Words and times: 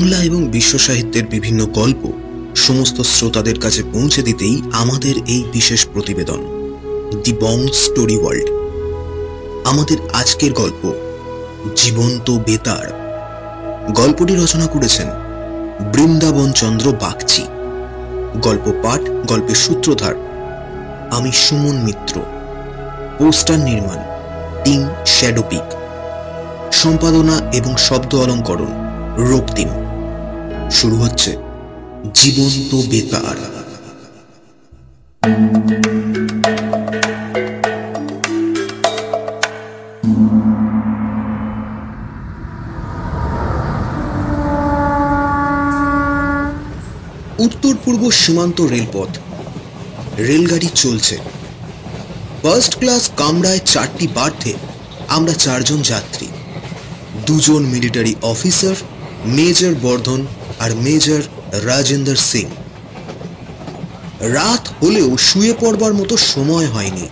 বাংলা 0.00 0.22
এবং 0.22 0.48
বিশ্ব 0.48 0.78
সাহিত্যের 0.78 1.26
বিভিন্ন 1.26 1.66
গল্প 1.66 2.12
সমস্ত 2.56 3.00
শ্রোতাদের 3.00 3.60
কাছে 3.60 3.82
পৌঁছে 3.92 4.22
দিতেই 4.22 4.62
আমাদের 4.72 5.14
এই 5.26 5.44
বিশেষ 5.52 5.86
প্রতিবেদন 5.86 6.40
দি 7.24 7.32
বং 7.32 7.66
স্টোরি 7.72 8.16
ওয়ার্ল্ড 8.16 8.48
আমাদের 9.68 9.98
আজকের 10.12 10.52
গল্প, 10.52 10.92
জীবন্ত 11.76 12.30
বেতার। 12.30 12.86
গল্পটি 13.94 14.34
রচনা 14.36 14.66
করেছেন 14.66 15.06
বৃন্দাবন 15.92 16.52
চন্দ্র 16.52 16.92
বাগচি। 16.92 17.44
গল্প 18.42 18.72
পাঠ, 18.82 19.00
গল্পের 19.26 19.56
সূত্রধার, 19.56 20.14
আমি 21.10 21.32
সুমন 21.32 21.76
মিত্র। 21.76 22.20
পোস্টার 23.18 23.58
নির্মাণ, 23.58 23.98
টিম 24.64 24.88
শ্যাডোপিক। 25.06 25.66
সম্পাদনা 26.72 27.50
এবং 27.52 27.76
শব্দ 27.76 28.14
অলঙ্করণ, 28.14 28.72
রক্তিম। 29.32 29.68
শুরু 30.70 30.96
হচ্ছে 30.96 31.36
জীবন্ত 32.14 32.74
বেতার। 32.74 33.38
উত্তর 47.38 47.74
পূর্ব 47.84 48.10
সীমান্ত 48.10 48.60
রেলপথ। 48.60 49.18
রেলগাড়ি 50.18 50.68
চলছে। 50.74 51.18
ফার্স্ট 52.42 52.78
ক্লাস 52.78 53.10
কামরায় 53.16 53.58
চারটি 53.58 54.08
বার্থে 54.14 54.52
আমরা 55.08 55.32
চারজন 55.32 55.82
যাত্রী। 55.82 56.26
দুজন 57.26 57.62
মিলিটারি 57.62 58.14
অফিসার, 58.22 58.74
মেজর 59.24 59.74
বর্ধন 59.82 60.26
আর 60.60 60.74
মেজর 60.74 61.22
রাজেন্দ্র 61.52 62.16
সিং। 62.16 62.46
রাত 64.20 64.68
হলেও 64.82 65.16
শুয়ে 65.16 65.54
পড়বার 65.60 65.94
মতো 65.94 66.16
সময় 66.16 66.66
হয়নি। 66.66 67.08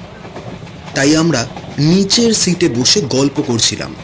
তাই 0.94 1.16
আমরা 1.16 1.46
নিচের 1.78 2.34
সিটে 2.34 2.68
বসে 2.68 3.00
গল্প 3.00 3.42
করছিলাম। 3.46 3.94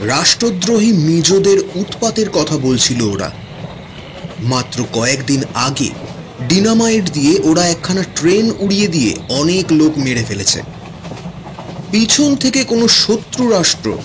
রাষ্ট্রদ্রোহী 0.00 0.92
মিজোদের 0.92 1.58
উৎপাতের 1.74 2.30
কথা 2.30 2.58
বলছিল 2.58 3.02
ওরা। 3.02 3.30
মাত্র 4.42 4.84
কয়েকদিন 4.92 5.42
আগে 5.54 5.90
ডিনামাইট 6.48 7.10
দিয়ে 7.10 7.40
ওরা 7.42 7.68
একখানা 7.68 8.02
ট্রেন 8.02 8.52
উড়িয়ে 8.58 8.88
দিয়ে 8.88 9.16
অনেক 9.28 9.72
লোক 9.72 9.98
মেরে 9.98 10.24
ফেলেছে। 10.24 10.62
পিছন 11.90 12.36
থেকে 12.36 12.64
কোনো 12.64 12.88
শত্রু 12.88 13.50
রাষ্ট্র 13.50 13.98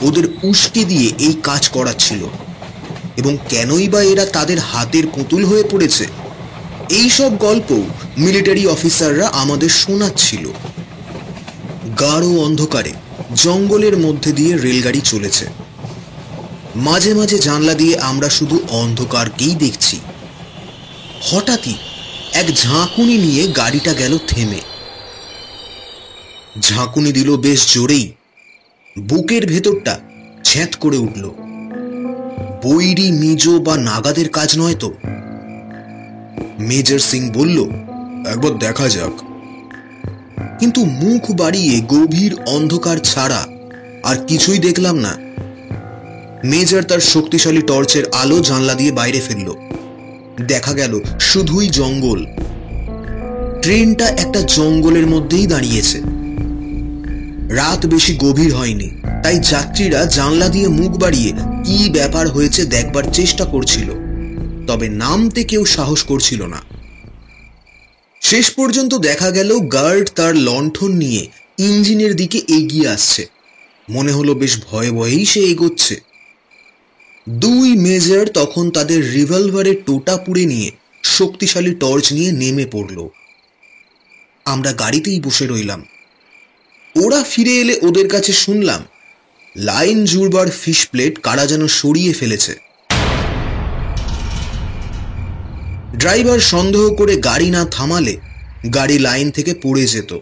ওদের 0.00 0.28
উস্কে 0.42 0.84
দিয়ে 0.84 1.12
এই 1.18 1.34
কাজ 1.42 1.68
করাচ্ছিল। 1.68 2.26
এবং 3.20 3.32
কেনই 3.48 3.86
বা 3.88 4.00
এরা 4.02 4.24
তাদের 4.26 4.58
হাতের 4.58 5.06
পুতুল 5.14 5.42
হয়ে 5.44 5.64
পড়েছে? 5.70 6.04
এই 6.90 7.08
সব 7.10 7.30
গল্প 7.38 7.70
মিলিটারি 8.18 8.64
অফিসাররা 8.66 9.26
আমাদের 9.42 9.70
শোনাচ্ছিল। 9.80 10.44
গাঢ় 12.00 12.28
অন্ধকারে 12.40 12.92
জঙ্গলের 13.36 13.96
মধ্যে 13.98 14.30
দিয়ে 14.32 14.52
রেলগাড়ি 14.56 15.00
চলেছে। 15.04 15.46
মাঝে 16.76 17.12
মাঝে 17.14 17.38
জানলা 17.38 17.74
দিয়ে 17.74 17.94
আমরা 17.98 18.28
শুধু 18.28 18.56
অন্ধকারকেই 18.68 19.54
দেখছি। 19.54 19.96
হঠাৎই 21.22 21.74
এক 22.32 22.46
ঝাঁকুনি 22.56 23.16
নিয়ে 23.18 23.42
গাড়িটা 23.52 23.92
গেল 23.92 24.12
থেমে। 24.26 24.60
ঝাঁকুনি 26.60 27.12
দিল 27.12 27.36
বেশ 27.36 27.60
জোরেই। 27.74 28.06
বুকের 28.96 29.46
ভেতরটা 29.46 29.94
ছ্যাঁত 30.44 30.72
করে 30.80 30.98
উঠল। 30.98 31.24
বৈরি 32.64 33.12
মিজো 33.12 33.60
বা 33.60 33.76
নাগাদের 33.76 34.28
কাজ 34.28 34.58
নয় 34.58 34.74
তো? 34.74 34.94
মেজর 36.58 36.98
সিং 36.98 37.30
বলল, 37.30 37.70
একবার 38.26 38.58
দেখা 38.58 38.88
যাক। 38.88 39.20
কিন্তু 40.60 40.84
মুখ 40.84 41.30
বাড়িয়ে 41.30 41.80
গভীর 41.88 42.36
অন্ধকার 42.46 42.98
ছাড়া 42.98 43.46
আর 44.02 44.16
কিছুই 44.16 44.58
দেখলাম 44.58 44.96
না। 44.96 45.16
মেজর 46.44 46.82
তার 46.82 47.00
শক্তিশালী 47.00 47.62
টর্চের 47.62 48.04
আলো 48.12 48.40
জানলা 48.40 48.74
দিয়ে 48.74 48.92
বাইরে 48.92 49.20
ফেলল। 49.20 49.54
দেখা 50.46 50.72
গেল 50.72 51.00
শুধুই 51.20 51.68
জঙ্গল। 51.68 52.26
ট্রেনটা 53.62 54.08
একটা 54.08 54.40
জঙ্গলের 54.40 55.06
মধ্যেই 55.06 55.46
দাঁড়িয়েছে। 55.46 56.00
রাত 57.54 57.86
বেশি 57.86 58.16
গভীর 58.16 58.54
হয়নি, 58.54 58.90
তাই 59.22 59.38
যাত্রীরা 59.38 60.04
জানলা 60.04 60.48
দিয়ে 60.48 60.68
মুখ 60.68 60.98
বাড়িয়ে 60.98 61.32
কি 61.64 61.90
ব্যাপার 61.90 62.28
হয়েছে 62.28 62.64
দেখবার 62.64 63.04
চেষ্টা 63.12 63.44
করছিল, 63.44 63.88
তবে 64.66 64.88
নামতে 64.88 65.44
কেউ 65.44 65.64
সাহস 65.64 66.02
করছিল 66.02 66.46
না। 66.46 66.60
শেষ 68.22 68.50
পর্যন্ত 68.50 68.94
দেখা 68.94 69.30
গেল 69.30 69.60
গার্ড 69.60 70.10
তার 70.14 70.36
লণ্ঠন 70.36 70.92
নিয়ে 70.92 71.28
ইঞ্জিনের 71.58 72.16
দিকে 72.16 72.38
এগিয়ে 72.48 72.88
আসছে। 72.88 73.26
মনে 73.90 74.12
হলো 74.12 74.34
বেশ 74.34 74.60
ভয়ে 74.70 74.90
ভয়েই 74.90 75.24
সে 75.24 75.40
এগোচ্ছে। 75.40 76.00
দুই 77.28 77.76
মেজর 77.76 78.28
তখন 78.28 78.70
তাদের 78.70 79.12
রিভলভারের 79.12 79.82
টোটা 79.86 80.16
পুড়ে 80.16 80.44
নিয়ে 80.44 80.70
শক্তিশালী 81.02 81.74
টর্চ 81.74 82.12
নিয়ে 82.12 82.32
নেমে 82.32 82.66
পড়ল। 82.66 83.08
আমরা 84.44 84.72
গাড়িতেই 84.72 85.20
বসে 85.20 85.46
রইলাম। 85.46 85.84
ওরা 86.94 87.24
ফিরে 87.24 87.52
এলে 87.60 87.78
ওদের 87.82 88.08
কাছে 88.08 88.32
শুনলাম 88.32 88.84
লাইন 89.56 90.04
জুড়বার 90.04 90.50
ফিশ 90.50 90.88
প্লেট 90.88 91.18
কারা 91.18 91.46
যেন 91.46 91.66
সরিয়ে 91.66 92.12
ফেলেছে। 92.12 92.58
ড্রাইভার 95.96 96.38
সন্দেহ 96.38 96.94
করে 96.94 97.16
গাড়ি 97.16 97.50
না 97.50 97.64
থামালে 97.64 98.16
গাড়ি 98.74 98.98
লাইন 98.98 99.30
থেকে 99.30 99.54
পড়ে 99.62 99.86
যেত। 99.86 100.18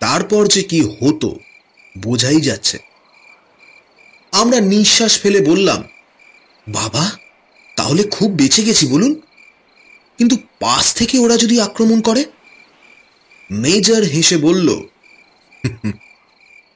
তারপর 0.00 0.46
যে 0.46 0.62
কি 0.62 0.80
হতো, 0.80 1.38
বোঝাই 1.98 2.40
যাচ্ছে। 2.40 2.78
আমরা 4.32 4.60
নিঃশ্বাস 4.60 5.20
ফেলে 5.20 5.40
বললাম, 5.40 5.84
বাবা, 6.68 7.10
তাহলে 7.76 8.04
খুব 8.04 8.30
বেঁচে 8.30 8.62
গেছি 8.62 8.86
বলুন। 8.86 9.20
কিন্তু 10.18 10.36
পাশ 10.60 10.94
থেকে 10.94 11.18
ওরা 11.18 11.36
যদি 11.36 11.60
আক্রমণ 11.60 12.00
করে? 12.00 12.24
মেজর 13.50 14.02
হেসে 14.02 14.36
বলল 14.36 14.80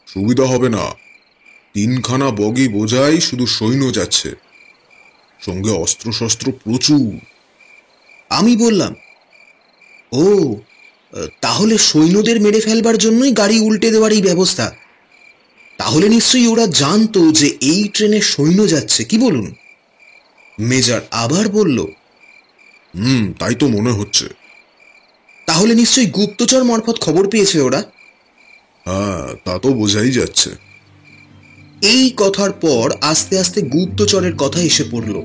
সুবিধা 0.07 0.45
হবে 0.45 0.69
না। 0.69 1.08
তিনখানা 1.79 2.31
বগি 2.31 2.69
বোঝাই 2.69 3.21
শুধু 3.21 3.47
সৈন্য 3.47 3.95
যাচ্ছে। 3.95 4.35
সঙ্গে 5.47 5.71
অস্ত্রশস্ত্র 5.71 6.53
প্রচুর। 6.53 7.19
আমি 8.31 8.57
বললাম, 8.57 8.95
ও, 10.13 10.57
তাহলে 11.41 11.79
সৈন্যদের 11.79 12.41
মেরে 12.41 12.61
ফেলবার 12.61 12.99
জন্যই 12.99 13.33
গাড়ি 13.33 13.61
উল্টে 13.61 13.91
দেওয়ার 13.91 14.13
এই 14.13 14.23
ব্যবস্থা। 14.23 14.75
তাহলে 15.79 16.09
নিশ্চয়ই 16.09 16.47
ওরা 16.47 16.67
জানতো 16.67 17.33
যে 17.33 17.59
এই 17.61 17.89
ট্রেনে 17.89 18.21
সৈন্য 18.21 18.69
যাচ্ছে, 18.69 19.05
কি 19.05 19.19
বলুন? 19.19 19.55
মেজার 20.61 21.01
আবার 21.11 21.49
বলল, 21.49 21.79
হুম, 22.95 23.33
তাই 23.39 23.55
তো 23.55 23.69
মনে 23.69 23.91
হচ্ছে। 23.91 24.29
তাহলে 25.47 25.75
নিশ্চয়ই 25.75 26.07
গুপ্তচর 26.07 26.65
মারফত 26.65 27.01
খবর 27.01 27.29
পেয়েছে 27.29 27.61
ওরা? 27.61 27.79
হ্যাঁ 28.85 29.37
তা 29.45 29.59
তো 29.59 29.73
বোঝাই 29.73 30.11
যাচ্ছে। 30.11 30.68
এই 31.83 32.13
কথার 32.17 32.51
পর 32.51 32.91
আস্তে 33.01 33.39
আস্তে 33.39 33.63
গুপ্তচরের 33.63 34.35
কথা 34.35 34.61
এসে 34.61 34.85
পড়ল। 34.91 35.23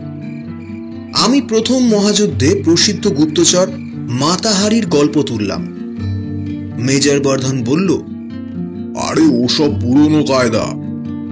আমি 1.14 1.42
প্রথম 1.42 1.80
মহাযুদ্ধে 1.80 2.62
প্রসিদ্ধ 2.66 3.08
গুপ্তচর 3.08 3.68
মাতাহারির 3.96 4.88
গল্প 4.88 5.22
তুললাম। 5.22 5.62
মেজর 6.80 7.20
বর্ধন 7.20 7.64
বলল, 7.64 7.94
আরে 8.98 9.22
ওসব 9.22 9.82
পুরনো 9.82 10.24
কায়দা। 10.24 10.66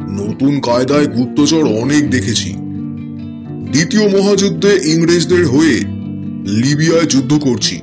নতুন 0.09 0.59
কায়দায় 0.59 1.07
গুপ্তচর 1.07 1.63
অনেক 1.65 2.09
দেখেছি। 2.09 2.53
দ্বিতীয় 3.71 4.19
মহাযুদ্ধে 4.19 4.79
ইংরেজদের 4.83 5.47
হয়ে 5.47 5.79
লিবিয়ায় 6.47 7.05
যুদ্ধ 7.05 7.33
করছি। 7.33 7.79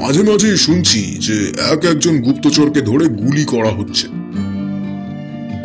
মাঝে 0.00 0.22
মাঝে 0.22 0.56
শুনছি 0.56 1.16
যে 1.20 1.52
এক 1.70 1.84
একজন 1.84 2.16
গুপ্তচরকে 2.16 2.80
ধরে 2.80 3.06
গুলি 3.06 3.44
করা 3.44 3.70
হচ্ছে। 3.70 4.13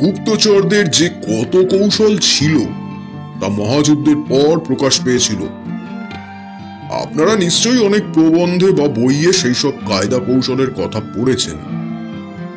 গুপ্তচরদের 0.01 0.92
যে 0.92 1.07
কত 1.10 1.54
কৌশল 1.74 2.18
ছিল, 2.18 2.56
তা 3.40 3.48
মহাযুদ্ধের 3.48 4.19
পর 4.30 4.60
প্রকাশ 4.60 4.94
পেয়েছিল। 5.01 5.42
আপনারা 7.04 7.36
নিশ্চয়ই 7.36 7.80
অনেক 7.80 8.04
প্রবন্ধে 8.13 8.72
বা 8.72 8.88
বইয়ে 8.88 9.31
সেই 9.34 9.54
সব 9.54 9.74
কায়দা 9.88 10.19
কৌশলের 10.19 10.72
কথা 10.74 11.00
পড়েছেন, 11.16 11.57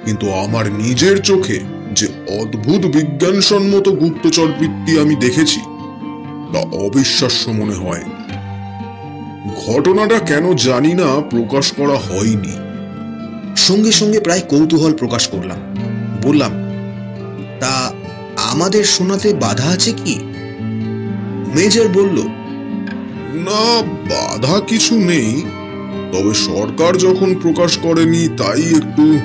কিন্তু 0.05 0.27
আমার 0.31 0.67
নিজের 0.73 1.17
চোখে 1.19 1.59
যে 1.93 2.07
অদ্ভুত 2.41 2.83
বিজ্ঞানসম্মত 2.97 3.89
গুপ্তচর 3.89 4.49
বৃত্তি 4.59 4.93
আমি 5.01 5.15
দেখেছি, 5.17 5.61
তা 6.53 6.61
অবিশ্বাস্য 6.87 7.51
মনে 7.51 7.75
হয়। 7.75 8.05
ঘটনাটা 9.67 10.19
কেন 10.19 10.45
জানি 10.57 10.93
না 10.95 11.09
প্রকাশ 11.31 11.67
করা 11.73 11.97
হয়নি। 12.09 12.55
সঙ্গে 13.57 13.93
সঙ্গে 13.93 14.21
প্রায় 14.21 14.43
কৌতূহল 14.49 14.93
প্রকাশ 14.93 15.29
করলাম। 15.29 15.61
বললাম 16.23 16.53
তা 17.63 17.93
আমাদের 18.37 18.85
শোনাতে 18.85 19.35
বাধা 19.35 19.65
আছে 19.65 19.93
কি? 19.93 20.19
মেজর 21.55 21.89
বলল 21.89 22.23
না 23.35 23.83
বাধা 23.83 24.61
কিছু 24.61 25.01
নেই। 25.01 25.43
তবে 26.13 26.35
সরকার 26.35 26.97
যখন 26.97 27.35
প্রকাশ 27.35 27.79
করেনি 27.83 28.29
তাই 28.29 28.63
একটু 28.63 29.19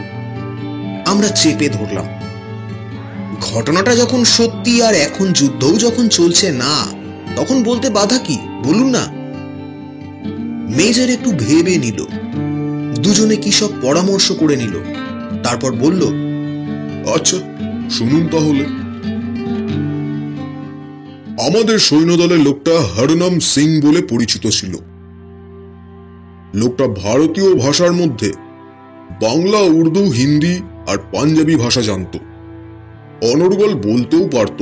আমরা 1.06 1.28
চেপে 1.28 1.69
ধরলাম। 1.69 2.06
ঘটনাটা 3.42 3.95
যখন 3.95 4.24
সত্যি 4.24 4.84
আর 4.84 4.94
এখন 4.94 5.34
যুদ্ধও 5.34 5.78
যখন 5.78 6.07
চলছে 6.07 6.51
না 6.51 6.88
তখন 7.36 7.63
বলতে 7.63 7.89
বাধা 7.89 8.18
কি? 8.18 8.38
বলুন 8.63 8.89
না। 8.89 9.07
মেজর 10.78 11.10
একটু 11.10 11.31
ভেবে 11.31 11.78
নিল। 11.78 12.06
দুজনে 13.01 13.36
কি 13.36 13.51
সব 13.51 13.69
পরামর্শ 13.81 14.31
করে 14.31 14.56
নিল। 14.56 14.75
তারপর 15.44 15.72
বলল 15.72 16.28
আচ্ছা 17.13 17.38
শুনুন 17.89 18.28
তাহলে। 18.28 18.66
আমাদের 21.48 21.80
সৈন্যদলের 21.80 22.39
লোকটা 22.39 22.80
হরনাম 22.80 23.39
সিং 23.39 23.81
বলে 23.81 24.01
পরিচিত 24.01 24.48
ছিল। 24.48 24.75
লোকটা 26.54 26.88
ভারতীয় 26.88 27.56
ভাষার 27.56 27.94
মধ্যে 27.94 28.31
বাংলা, 29.22 29.57
উর্দু, 29.57 30.04
হিন্দি 30.04 30.62
আর 30.88 30.98
পাঞ্জাবি 30.98 31.56
ভাষা 31.56 31.81
জানত। 31.81 32.18
অনর্গল 33.24 33.74
বলতেও 33.74 34.30
পারত। 34.31 34.62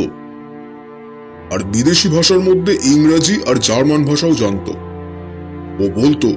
আর 1.54 1.60
বিদেশি 1.64 2.10
ভাষার 2.10 2.40
মধ্যে 2.40 2.78
ইংরাজি 2.84 3.36
আর 3.48 3.56
জার্মান 3.56 4.04
ভাষাও 4.04 4.36
জানত। 4.36 4.70
ও 5.82 6.00
বলতো, 6.02 6.28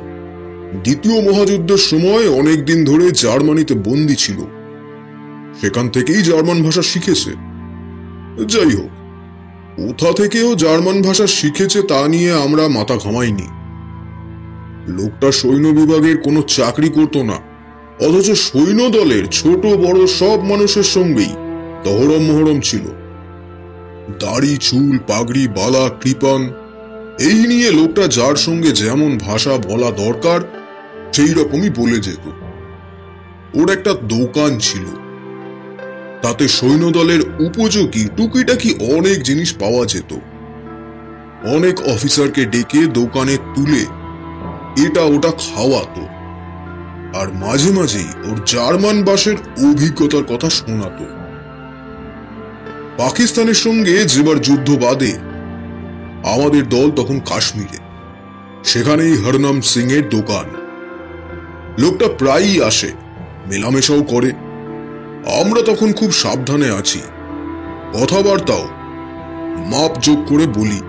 দ্বিতীয় 0.82 1.32
মহাযুদ্ধের 1.32 1.76
সময় 1.76 2.28
অনেক 2.28 2.64
দিন 2.64 2.84
ধরে 2.84 3.10
জার্মানিতে 3.10 3.74
বন্দী 3.74 4.14
ছিল। 4.14 4.57
সেখান 5.54 5.88
থেকেই 5.88 6.20
জার্মান 6.22 6.58
ভাষা 6.62 6.82
শিখেছে। 6.82 7.32
যাই 8.52 8.72
হোক, 8.74 8.92
কোথা 9.78 10.10
থেকেও 10.12 10.48
জার্মান 10.54 11.02
ভাষা 11.02 11.26
শিখেছে 11.26 11.80
তা 11.82 12.00
নিয়ে 12.08 12.32
আমরা 12.32 12.68
মাথা 12.68 12.96
ঘামাইনি। 12.96 13.48
লোকটা 14.88 15.32
সৈন্য 15.32 15.66
বিভাগের 15.68 16.16
কোনো 16.16 16.42
চাকরি 16.42 16.88
করত 16.88 17.16
না, 17.16 17.38
অথচ 18.06 18.28
সৈন্য 18.30 18.80
দলের 18.90 19.24
ছোট 19.28 19.62
বড় 19.84 20.00
সব 20.06 20.38
মানুষের 20.42 20.86
সঙ্গেই 20.96 21.32
তহরম 21.84 22.22
মহরম 22.22 22.60
ছিল। 22.60 22.84
দাড়ি, 24.20 24.54
চুল, 24.60 24.94
পাগড়ি, 25.06 25.44
বালা, 25.48 25.84
কৃপান, 26.00 26.42
এই 27.20 27.40
নিয়ে 27.46 27.68
লোকটা 27.70 28.04
যার 28.08 28.36
সঙ্গে 28.36 28.70
যেমন 28.72 29.10
ভাষা 29.18 29.54
বলা 29.68 29.90
দরকার, 30.04 30.40
সেই 31.12 31.32
রকমই 31.34 31.70
বলে 31.70 31.98
যেত। 32.00 32.24
ওর 33.54 33.68
একটা 33.70 33.92
দোকান 34.08 34.58
ছিল 34.58 34.84
তাতে 36.22 36.48
সৈন্যদলের 36.48 37.20
উপযোগী 37.20 38.08
টুকিটাকি 38.16 38.74
অনেক 38.96 39.22
জিনিস 39.22 39.52
পাওয়া 39.52 39.86
যেত। 39.86 40.12
অনেক 41.46 41.80
অফিসারকে 41.80 42.44
ডেকে 42.44 42.86
দোকানে 42.86 43.36
তুলে 43.36 43.80
এটা 44.86 45.02
ওটা 45.02 45.30
খাওয়াতো। 45.30 46.06
আর 47.18 47.32
মাঝে 47.32 47.70
মাঝেই 47.70 48.30
ওর 48.30 48.44
জার্মান 48.46 49.04
বাসের 49.04 49.34
অভিজ্ঞতার 49.70 50.24
কথা 50.24 50.50
শোনাতো। 50.50 51.04
পাকিস্তানের 52.98 53.54
সঙ্গে 53.54 54.04
যেবার 54.04 54.40
যুদ্ধ 54.40 54.70
বাদে 54.70 55.12
আমাদের 56.24 56.68
দল 56.68 56.90
তখন 56.90 57.20
কাশ্মীরে। 57.20 57.78
সেখানেই 58.64 59.16
হরনাম 59.16 59.60
সিং 59.60 59.92
এর 59.92 60.08
দোকান। 60.08 60.46
লোকটা 61.78 62.08
প্রায়ই 62.18 62.62
আসে, 62.62 62.92
মেলামেশাও 63.46 64.02
করে। 64.02 64.32
আমরা 65.28 65.60
তখন 65.62 65.88
খুব 65.92 66.10
সাবধানে 66.12 66.68
আছি। 66.70 67.00
কথাবার্তাও 67.94 68.64
মাপ 69.72 69.92
যোগ 70.00 70.18
করে 70.28 70.46
বলি। 70.46 70.80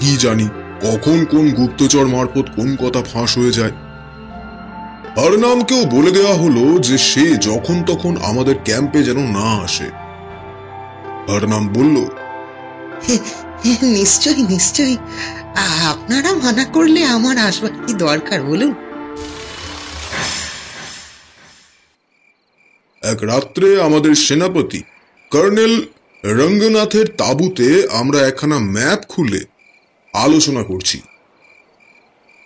কি 0.00 0.10
জানি 0.16 0.46
কখন 0.82 1.18
কোন 1.24 1.44
গুপ্তচর 1.50 2.06
মারফত 2.06 2.46
কোন 2.56 2.68
কথা 2.76 3.00
ফাঁস 3.02 3.32
হয়ে 3.38 3.52
যায়। 3.52 3.74
হরনামকেও 5.16 5.82
বলে 5.86 6.10
দেওয়া 6.10 6.34
হলো 6.34 6.64
যে 6.78 6.96
সে 7.00 7.24
যখন 7.40 7.76
তখন 7.86 8.12
আমাদের 8.22 8.56
ক্যাম্পে 8.64 9.00
যেন 9.02 9.18
না 9.28 9.48
আসে। 9.64 9.88
হরনাম 11.28 11.64
বলল, 11.68 11.96
নিশ্চয়ই 13.82 14.42
নিশ্চয়ই। 14.42 14.96
আপনারা 15.86 16.30
মানা 16.34 16.64
করলে 16.72 17.00
আমার 17.06 17.36
আসবার 17.38 17.72
কি 17.86 17.92
দরকার 17.94 18.38
বলুন? 18.42 18.72
এক 23.06 23.24
রাত্রে 23.24 23.82
আমাদের 23.82 24.14
সেনাপতি 24.14 24.82
কর্নেল 25.30 25.74
রঙ্গনাথের 26.24 27.06
তাঁবুতে 27.16 27.86
আমরা 27.90 28.18
একখানা 28.26 28.58
ম্যাপ 28.58 29.00
খুলে 29.08 29.40
আলোচনা 30.14 30.62
করছি। 30.62 31.00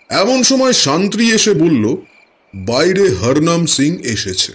এমন 0.09 0.43
সময় 0.43 0.73
শান্ত্রী 0.73 1.31
এসে 1.31 1.53
বলল, 1.53 1.95
বাইরে 2.55 3.09
হরনাম 3.09 3.65
সিং 3.65 3.97
এসেছে। 4.03 4.53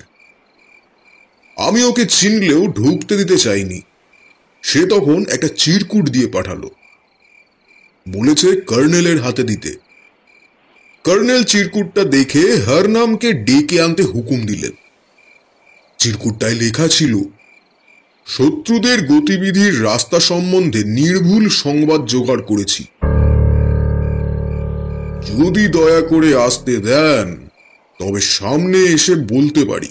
আমি 1.56 1.84
ওকে 1.84 2.06
চিনলেও 2.06 2.66
ঢুকতে 2.66 3.16
দিতে 3.16 3.36
চাইনি। 3.36 3.80
সে 4.62 4.86
তখন 4.86 5.24
একটা 5.32 5.48
চিরকুট 5.48 6.04
দিয়ে 6.08 6.26
পাঠালো। 6.26 6.70
বলেছে 8.08 8.60
কর্নেলের 8.60 9.22
হাতে 9.22 9.42
দিতে। 9.42 9.74
কর্নেল 11.04 11.44
চিরকুটটা 11.44 12.04
দেখে 12.04 12.56
হরনামকে 12.56 13.32
ডেকে 13.32 13.80
আনতে 13.80 14.02
হুকুম 14.02 14.40
দিলেন। 14.46 14.85
চিরকুটটায় 15.98 16.54
লেখা 16.54 16.88
ছিল, 16.88 17.18
শত্রুদের 18.26 19.06
গতিবিধির 19.06 19.84
রাস্তা 19.84 20.20
সম্বন্ধে 20.20 20.84
নির্ভুল 20.84 21.48
সংবাদ 21.48 22.06
জোগাড় 22.06 22.42
করেছি। 22.42 22.84
যদি 25.26 25.68
দয়া 25.68 26.00
করে 26.00 26.36
আসতে 26.36 26.76
দেন, 26.76 27.48
তবে 28.00 28.20
সামনে 28.20 28.78
এসে 28.78 29.14
বলতে 29.14 29.64
পারি। 29.64 29.88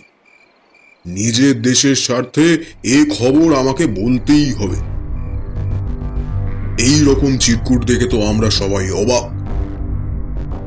নিজের 1.05 1.61
দেশের 1.61 1.95
স্বার্থে 1.95 2.57
এ 2.83 3.05
খবর 3.09 3.53
আমাকে 3.53 3.85
বলতেই 3.85 4.51
হবে। 4.51 4.79
এই 6.83 7.05
রকম 7.05 7.37
চিরকুট 7.37 7.85
দেখে 7.85 8.05
তো 8.05 8.21
আমরা 8.21 8.49
সবাই 8.49 8.91
অবাক। 8.91 9.25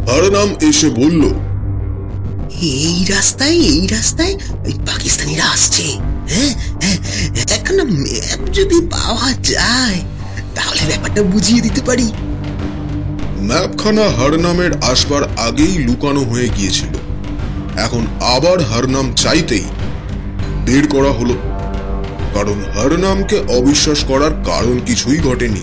হরনাম 0.08 0.48
এসে 0.60 0.90
বলল 0.90 1.22
এই 2.50 3.04
রাস্তায় 3.08 3.52
এই 3.52 3.86
রাস্তায় 3.86 4.34
ওই 4.66 4.72
পাকিস্তানিরা 4.86 5.44
আসছে। 5.44 5.82
হ্যাঁ 6.28 6.52
হ্যাঁ, 6.82 6.98
একটা 7.54 7.72
ম্যাপ 7.72 8.50
যদি 8.52 8.80
পাওয়া 8.90 9.32
যায় 9.42 10.00
তাহলে 10.54 10.80
ব্যাপারটা 10.86 11.22
বুঝিয়ে 11.22 11.60
দিতে 11.60 11.80
পারি। 11.80 12.12
ম্যাপখানা 13.40 14.02
হরনামের 14.02 14.72
আসবার 14.82 15.22
আগেই 15.36 15.78
লুকানো 15.78 16.24
হয়ে 16.24 16.48
গিয়েছিল। 16.48 16.94
এখন 17.76 18.06
আবার 18.20 18.62
হরনাম 18.62 19.12
চাইতেই 19.14 19.64
বের 20.64 20.88
করা 20.88 21.12
হলো। 21.12 21.34
কারণ 22.34 22.64
হরনামকে 22.76 23.38
অবিশ্বাস 23.38 24.04
করার 24.04 24.30
কারণ 24.44 24.80
কিছুই 24.86 25.18
ঘটেনি। 25.18 25.62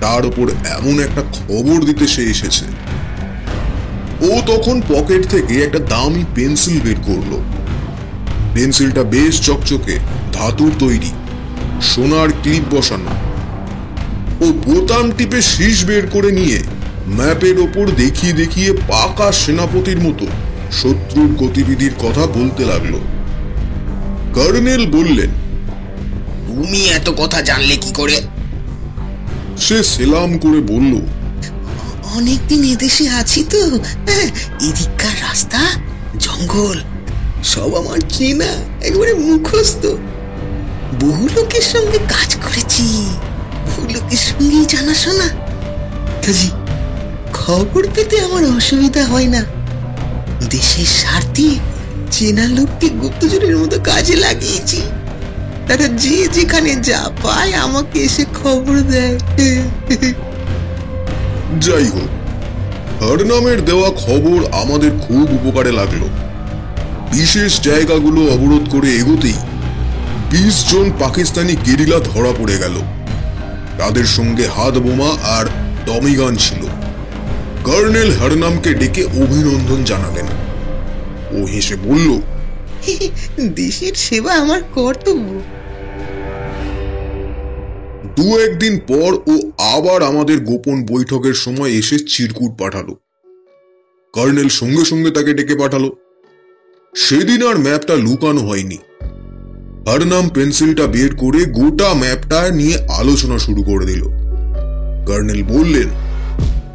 তার 0.00 0.26
উপর 0.26 0.50
এমন 0.50 1.00
একটা 1.00 1.22
খবর 1.32 1.84
দিতে 1.84 2.06
সে 2.06 2.22
এসেছে। 2.22 2.64
ও 4.20 4.42
তখন 4.46 4.82
পকেট 4.88 5.30
থেকে 5.30 5.54
একটা 5.62 5.78
দামি 5.78 6.24
পেন্সিল 6.34 6.80
বের 6.80 6.96
করল। 7.06 7.40
পেন্সিলটা 8.54 9.02
বেশ 9.02 9.40
চকচকে 9.40 9.98
ধাতুর 10.32 10.72
তৈরি 10.78 11.12
সোনার 11.82 12.28
ক্লিপ 12.42 12.62
বসানো। 12.70 13.10
ও 14.40 14.52
বোতাম 14.52 15.10
টিপে 15.10 15.42
শীষ 15.42 15.84
বের 15.84 16.06
করে 16.06 16.30
নিয়ে 16.32 16.62
ম্যাপের 17.08 17.58
ওপর 17.58 17.90
দেখিয়ে 17.90 18.32
দেখিয়ে 18.32 18.72
পাকা 18.72 19.32
সেনাপতির 19.32 20.00
মতো 20.00 20.26
শত্রুর 20.72 21.34
গতিবিধির 21.34 21.92
কথা 21.98 22.26
বলতে 22.26 22.64
লাগল। 22.64 22.94
কর্নেল 24.34 24.86
বললেন 24.86 25.30
তুমি 26.46 26.84
এত 26.84 27.10
কথা 27.16 27.42
জানলে 27.42 27.76
কি 27.76 27.92
করে? 27.92 28.20
সে 29.58 29.82
সেলাম 29.82 30.38
করে 30.38 30.60
বলল 30.60 31.00
অনেকদিন 32.14 32.64
এদেশে 32.64 33.08
আছি 33.08 33.44
তো। 33.50 33.66
হ্যাঁ, 34.06 34.26
এদিককার 34.60 35.28
রাস্তা 35.28 35.58
জঙ্গল 36.18 36.82
সব 37.44 37.74
আমার 37.74 37.98
চেনা 38.08 38.44
একেবারে 38.82 39.14
মুখস্থ। 39.14 39.86
বহু 41.00 41.28
লোকের 41.36 41.62
সঙ্গে 41.62 41.98
কাজ 41.98 42.34
করেছি 42.34 42.82
বহু 43.66 43.88
লোকের 43.92 44.16
সঙ্গেই 44.16 44.66
জানাশোনা। 44.66 45.28
কাজী 46.26 46.48
খবর 47.32 47.86
পেতে 47.94 48.20
আমার 48.20 48.44
অসুবিধা 48.44 49.04
হয় 49.04 49.26
না। 49.26 49.44
দেশের 50.50 50.84
স্বার্থে 50.84 51.48
চেনা 52.12 52.46
লোককে 52.46 52.88
গুপ্তচরের 52.88 53.56
মতো 53.56 53.80
কাজে 53.80 54.16
লাগিয়েছি। 54.16 54.82
তারা 55.68 55.88
যে 55.88 56.28
যেখানে 56.28 56.76
যা 56.76 57.10
পায় 57.22 57.54
আমাকে 57.54 58.00
এসে 58.00 58.24
খবর 58.42 58.80
দেয়। 58.80 59.18
যাই 61.60 61.84
হোক 61.84 62.10
হরনামের 63.02 63.64
দেওয়া 63.64 63.90
খবর 63.90 64.38
আমাদের 64.52 64.90
খুব 64.90 65.26
উপকারে 65.32 65.72
লাগল। 65.72 66.02
বিশেষ 67.12 67.60
জায়গাগুলো 67.60 68.20
অবরোধ 68.32 68.70
করে 68.70 68.88
এগোতেই 68.94 69.38
বিশ 70.30 70.72
জন 70.72 70.92
পাকিস্তানি 70.98 71.56
গেরিলা 71.66 71.98
ধরা 71.98 72.32
পড়ে 72.38 72.58
গেল। 72.58 72.74
তাদের 73.78 74.04
সঙ্গে 74.06 74.46
হাত 74.46 74.78
বোমা 74.78 75.10
আর 75.22 75.46
টমিগান 75.86 76.36
ছিল। 76.36 76.62
কর্নেল 77.64 78.12
হরনামকে 78.12 78.74
ডেকে 78.74 79.04
অভিনন্দন 79.04 79.84
জানালেন। 79.84 80.26
ও 81.32 81.44
হেসে 81.44 81.76
বলল 81.76 82.20
দেশের 83.54 83.94
সেবা 83.94 84.32
আমার 84.34 84.62
কর্তব্য। 84.74 85.40
দু 88.16 88.38
একদিন 88.38 88.78
পর 88.78 89.14
ও 89.14 89.50
আবার 89.58 90.02
আমাদের 90.02 90.40
গোপন 90.40 90.86
বৈঠকের 90.86 91.34
সময় 91.34 91.70
এসে 91.70 91.98
চিরকুট 91.98 92.58
পাঠালো। 92.58 92.96
কর্নেল 94.12 94.48
সঙ্গে 94.48 94.84
সঙ্গে 94.84 95.10
তাকে 95.10 95.34
ডেকে 95.34 95.56
পাঠালো। 95.56 95.96
সেদিন 96.96 97.46
আর 97.46 97.58
ম্যাপটা 97.58 97.94
লুকানো 97.94 98.40
হয়নি। 98.40 98.78
হরনাম 99.88 100.28
পেন্সিলটা 100.28 100.86
বের 100.86 101.16
করে 101.16 101.44
গোটা 101.44 101.94
ম্যাপটা 101.94 102.50
নিয়ে 102.50 102.76
আলোচনা 102.88 103.38
শুরু 103.38 103.62
করে 103.62 103.86
দিল। 103.86 104.02
কর্নেল 105.06 105.42
বললেন 105.42 105.88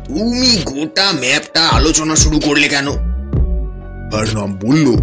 তুমি 0.07 0.57
গোটা 0.65 1.12
ম্যাপটা 1.12 1.67
আলোচনা 1.67 2.15
শুরু 2.15 2.39
করলে 2.39 2.67
কেন? 2.67 2.88
হরনাম 4.13 4.60
বলল 4.60 4.95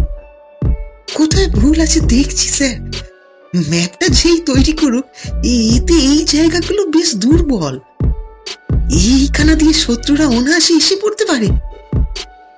কোথায় 1.13 1.47
ভুল 1.47 1.81
আছে 1.81 1.99
দেখছি 1.99 2.49
স্যার। 2.49 3.08
ম্যাপটা 3.55 4.07
যেই 4.09 4.39
তৈরি 4.39 4.71
করুক 4.71 5.05
এ- 5.45 5.75
এতে 5.75 5.93
এই 5.93 6.25
জায়গাগুলো 6.25 6.85
বেশ 6.85 7.15
দুর্বল। 7.15 7.79
এইখানা 8.91 9.55
দিয়ে 9.55 9.73
শত্রুরা 9.73 10.27
অনায়াসে 10.27 10.73
এসে 10.73 10.95
পড়তে 10.95 11.25
পারে। 11.25 11.47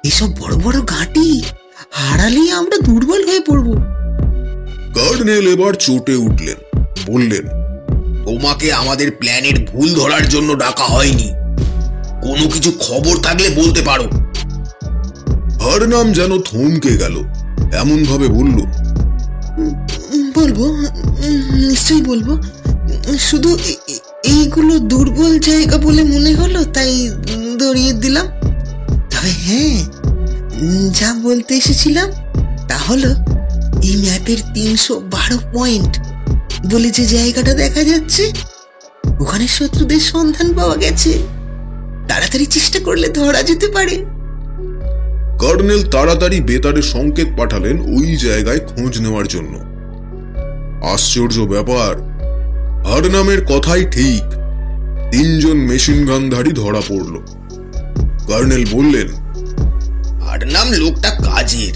এসব 0.03 0.39
বড় 0.39 0.55
বড় 0.55 0.81
ঘাঁটি 0.81 1.43
হারালেই 1.91 2.51
আমরা 2.51 2.77
দুর্বল 2.77 3.27
হয়ে 3.27 3.39
পড়ব। 3.39 3.73
কর্নেল 4.93 5.47
এবার 5.47 5.73
চটে 5.73 6.15
উঠলেন 6.15 6.83
বললেন 7.05 7.47
তোমাকে 8.25 8.73
আমাদের 8.73 9.11
প্ল্যানের 9.11 9.65
ভুল 9.65 9.93
ধরার 9.93 10.29
জন্য 10.29 10.59
ডাকা 10.59 10.83
হয়নি। 10.83 11.29
কোনো 12.21 12.49
কিছু 12.49 12.71
খবর 12.79 13.17
থাকলে 13.17 13.49
বলতে 13.49 13.81
পারো। 13.81 14.03
হরনাম 15.59 16.13
যেন 16.13 16.41
থমকে 16.41 16.97
গেল 16.97 17.17
এমন 17.73 18.03
ভাবে 18.03 18.27
বলল 18.27 18.65
বলব 20.39 20.59
নিশ্চয়ই 21.69 22.03
বলব। 22.11 22.27
শুধু 23.29 23.49
এইগুলো 24.33 24.73
দুর্বল 24.91 25.33
জায়গা 25.39 25.77
বলে 25.77 26.01
মনে 26.03 26.31
হলো, 26.33 26.59
তাই 26.75 26.91
দড়িয়ে 27.59 27.93
দিলাম। 27.93 28.25
তবে 29.11 29.31
হ্যাঁ 29.45 29.77
যা 30.99 31.09
বলতে 31.23 31.51
এসেছিলাম, 31.55 32.07
তা 32.69 32.77
হলো, 32.87 33.11
এই 33.87 33.95
ম্যাপের 34.03 34.39
তিনশো 34.53 34.93
বারো 35.13 35.37
পয়েন্ট 35.53 35.93
বলে 36.71 36.89
যে 36.91 37.03
জায়গাটা 37.05 37.53
দেখা 37.53 37.83
যাচ্ছে, 37.83 38.23
ওখানে 39.19 39.45
শত্রুদের 39.47 39.99
সন্ধান 39.99 40.47
পাওয়া 40.57 40.75
গেছে। 40.75 41.11
তাড়াতাড়ি 42.09 42.45
চেষ্টা 42.45 42.79
করলে 42.79 43.07
ধরা 43.07 43.41
যেতে 43.43 43.67
পারে। 43.67 43.95
কর্নেল 45.41 45.81
তাড়াতাড়ি 45.93 46.37
বেতারে 46.41 46.81
সংকেত 46.93 47.29
পাঠালেন 47.37 47.75
ওই 47.95 48.09
জায়গায় 48.25 48.61
খোঁজ 48.69 48.93
নেওয়ার 49.01 49.27
জন্য। 49.27 49.53
আশ্চর্য 50.83 51.39
ব্যাপার। 51.39 51.95
হরনামের 52.85 53.45
কথাই 53.45 53.85
ঠিক। 53.85 54.29
তিনজন 55.11 55.53
মেশিন 55.53 56.05
গানধারী 56.05 56.51
ধরা 56.51 56.81
পড়ল। 56.81 57.17
কর্নেল 58.27 58.65
বললেন 58.71 59.07
আর 60.21 60.47
নাম 60.51 60.71
লোকটা 60.71 61.09
কাজের। 61.09 61.73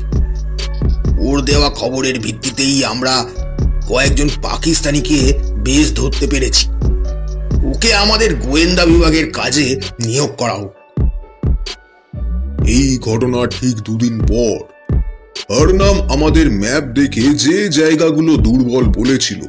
ওর 1.20 1.42
দেওয়া 1.42 1.70
খবরের 1.70 2.20
ভিত্তিতেই 2.20 2.86
আমরা 2.86 3.26
কয়েকজন 3.90 4.30
পাকিস্তানিকে 4.44 5.40
বেশ 5.56 5.94
ধরতে 5.94 6.28
পেরেছি। 6.28 6.70
ওকে 7.66 7.94
আমাদের 7.94 8.36
গোয়েন্দা 8.36 8.86
বিভাগের 8.86 9.32
কাজে 9.32 9.82
নিয়োগ 10.06 10.36
করা 10.38 10.54
হোক। 10.54 10.74
এই 12.68 12.98
ঘটনা 12.98 13.48
ঠিক 13.48 13.76
দুদিন 13.76 14.20
পর 14.28 14.75
হরনাম 15.50 15.96
আমাদের 16.12 16.52
ম্যাপ 16.52 16.84
দেখে 16.84 17.22
যে 17.22 17.70
জায়গাগুলো 17.70 18.38
দুর্বল 18.38 18.84
বলেছিল, 18.84 19.42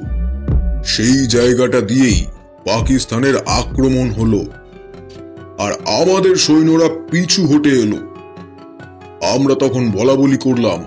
সেই 0.84 1.26
জায়গাটা 1.26 1.80
দিয়েই 1.80 2.24
পাকিস্তানের 2.64 3.36
আক্রমণ 3.36 4.10
হলো। 4.10 4.40
আর 5.58 5.72
আমাদের 6.00 6.36
সৈন্যরা 6.36 6.88
পিছু 7.10 7.46
হটে 7.46 7.68
এলো। 7.68 8.00
আমরা 9.34 9.54
তখন 9.54 9.90
বলা 9.90 10.14
বলি 10.14 10.36
করলাম 10.36 10.80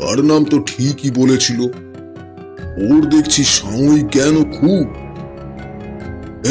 হরনাম 0.00 0.44
তো 0.44 0.56
ঠিকই 0.66 1.10
বলেছিল। 1.10 1.60
ওর 2.88 3.02
দেখছি 3.10 3.44
সাময়িক 3.44 4.06
জ্ঞান 4.08 4.36
খুব। 4.52 4.84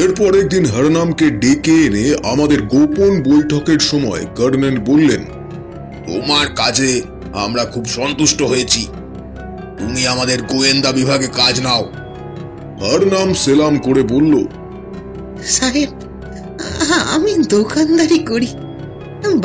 এরপর 0.04 0.32
একদিন 0.36 0.66
হরনামকে 0.66 1.30
ডেকে 1.30 1.76
এনে 1.86 2.06
আমাদের 2.24 2.62
গোপন 2.62 3.12
বৈঠকের 3.24 3.80
সময় 3.80 4.24
কর্নেল 4.36 4.78
বললেন, 4.80 5.24
তোমার 6.08 6.48
কাজে 6.56 7.02
আমরা 7.34 7.64
খুব 7.74 7.86
সন্তুষ্ট 7.98 8.40
হয়েছি। 8.42 8.82
তুমি 9.80 10.02
আমাদের 10.08 10.40
গোয়েন্দা 10.52 10.92
বিভাগে 10.92 11.28
কাজ 11.40 11.56
নাও। 11.62 11.84
হরনাম 12.82 13.30
সেলাম 13.34 13.74
করে 13.78 14.02
বলল 14.14 14.34
সাহেব 15.58 15.90
আমি 17.16 17.32
দোকানদারি 17.56 18.20
করি। 18.32 18.50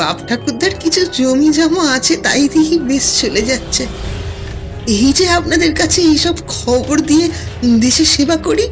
বাপ 0.01 0.17
ঠাকুরদার 0.29 0.75
কিছু 0.83 1.01
জমি 1.17 1.49
জমা 1.57 1.85
আছে 1.97 2.15
তাই 2.17 2.43
দেখি 2.55 2.77
বেশ 2.79 3.07
চলে 3.21 3.43
যাচ্ছে। 3.51 3.85
এই 4.99 5.09
যে 5.13 5.27
আপনাদের 5.29 5.73
কাছে 5.75 6.01
এইসব 6.03 6.37
খবর 6.49 6.97
দিয়ে 7.01 7.27
দেশে 7.85 8.05
সেবা 8.05 8.37
করি 8.37 8.67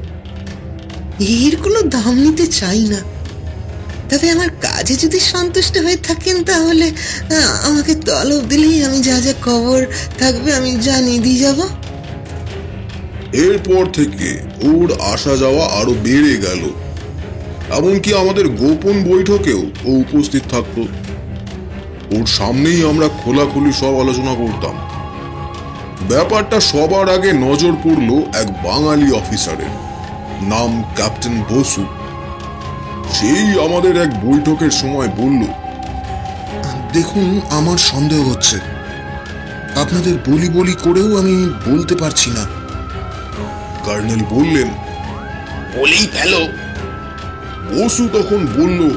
এর 1.41 1.55
কোনো 1.65 1.81
দাম 1.95 2.15
নিতে 2.25 2.47
চাই 2.61 2.83
না। 2.93 3.01
তবে 4.11 4.31
আমার 4.31 4.51
কাজে 4.61 4.95
যদি 4.97 5.21
সন্তুষ্ট 5.21 5.79
হয়ে 5.79 5.97
থাকেন 5.97 6.45
তাহলে 6.45 6.87
আমাকে 7.69 7.95
তলব 7.95 8.43
দিলেই 8.49 8.85
আমি 8.85 8.99
যা 9.03 9.21
যা 9.21 9.35
খবর 9.45 9.87
থাকবে 10.19 10.55
আমি 10.55 10.71
জানিয়ে 10.83 11.19
দিয়ে 11.19 11.39
যাব। 11.39 11.59
এরপর 13.33 13.87
থেকে 13.87 14.29
ওর 14.63 14.89
আসা 15.15 15.37
যাওয়া 15.37 15.65
আরও 15.81 15.95
বেড়ে 16.05 16.37
গেল। 16.37 16.63
এমনকি 17.79 18.15
আমাদের 18.15 18.49
গোপন 18.49 18.97
বৈঠকেও 19.05 19.63
ও 19.85 19.91
উপস্থিত 20.05 20.43
থাকতো। 20.51 20.83
ওর 22.17 22.27
সামনেই 22.27 22.81
আমরা 22.85 23.09
খোলাখুলি 23.21 23.73
সব 23.73 23.95
আলোচনা 24.01 24.35
করতাম। 24.35 24.75
ব্যাপারটা 26.09 26.61
সবার 26.61 27.07
আগে 27.11 27.33
নজর 27.47 27.73
পড়ল 27.85 28.11
এক 28.43 28.49
বাঙালি 28.67 29.13
অফিসারের। 29.13 29.73
নাম 30.43 30.71
ক্যাপ্টেন 30.97 31.45
বসু। 31.51 31.85
সেই 33.15 33.65
আমাদের 33.65 34.03
এক 34.03 34.27
বৈঠকের 34.27 34.71
সময় 34.71 35.09
বলল, 35.09 35.43
দেখুন, 36.93 37.41
আমার 37.51 37.79
সন্দেহ 37.79 38.31
হচ্ছে। 38.31 38.57
আপনাদের 39.77 40.15
বলি 40.29 40.49
বলি 40.49 40.73
করেও 40.73 41.19
আমি 41.19 41.51
বলতে 41.71 41.95
পারছি 41.95 42.31
না। 42.31 42.47
কর্নেল 43.85 44.21
বললেন, 44.31 44.69
বলেই 45.77 46.09
ফেলো। 46.13 46.41
বসু 47.75 48.09
তখন 48.13 48.47
বলল, 48.57 48.91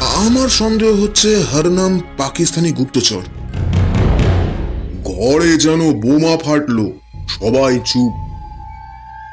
আমার 0.00 0.48
সন্দেহ 0.48 1.02
হচ্ছে 1.02 1.42
হরনাম 1.42 2.00
পাকিস্তানি 2.18 2.72
গুপ্তচর। 2.72 3.22
ঘরে 5.04 5.56
যেন 5.56 5.92
বোমা 6.00 6.36
ফাটলো, 6.36 6.92
সবাই 7.28 7.80
চুপ। 7.84 8.12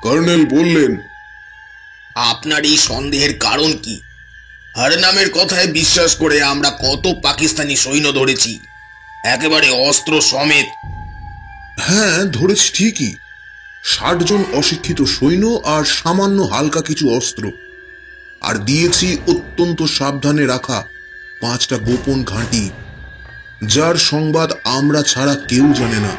কর্নেল 0.03 0.45
বললেন 0.45 0.97
আপনার 2.15 2.65
এই 2.65 2.77
সন্দেহের 2.77 3.39
কারণ 3.39 3.73
কি? 3.83 4.01
হরনামের 4.77 5.31
কথায় 5.31 5.67
বিশ্বাস 5.67 6.15
করে 6.15 6.43
আমরা 6.43 6.69
কত 6.69 7.13
পাকিস্তানি 7.23 7.75
সৈন্য 7.75 8.11
ধরেছি। 8.11 8.59
একেবারে 9.25 9.69
অস্ত্র 9.69 10.21
সমেত। 10.21 10.65
হ্যাঁ 11.79 12.23
ধরেছি 12.23 12.71
ঠিকই। 12.73 13.15
ষাট 13.85 14.23
জন 14.23 14.43
অশিক্ষিত 14.53 15.01
সৈন্য 15.01 15.61
আর 15.65 15.83
সামান্য 15.83 16.41
হালকা 16.41 16.81
কিছু 16.81 17.17
অস্ত্র। 17.17 17.51
আর 18.41 18.55
দিয়েছি 18.55 19.17
অত্যন্ত 19.27 19.83
সাবধানে 19.83 20.45
রাখা 20.45 20.83
পাঁচটা 21.41 21.77
গোপন 21.77 22.23
ঘাঁটি। 22.23 22.69
যার 23.63 23.95
সংবাদ 23.95 24.51
আমরা 24.63 25.01
ছাড়া 25.01 25.35
কেউ 25.35 25.73
জানে 25.73 25.99
না। 25.99 26.11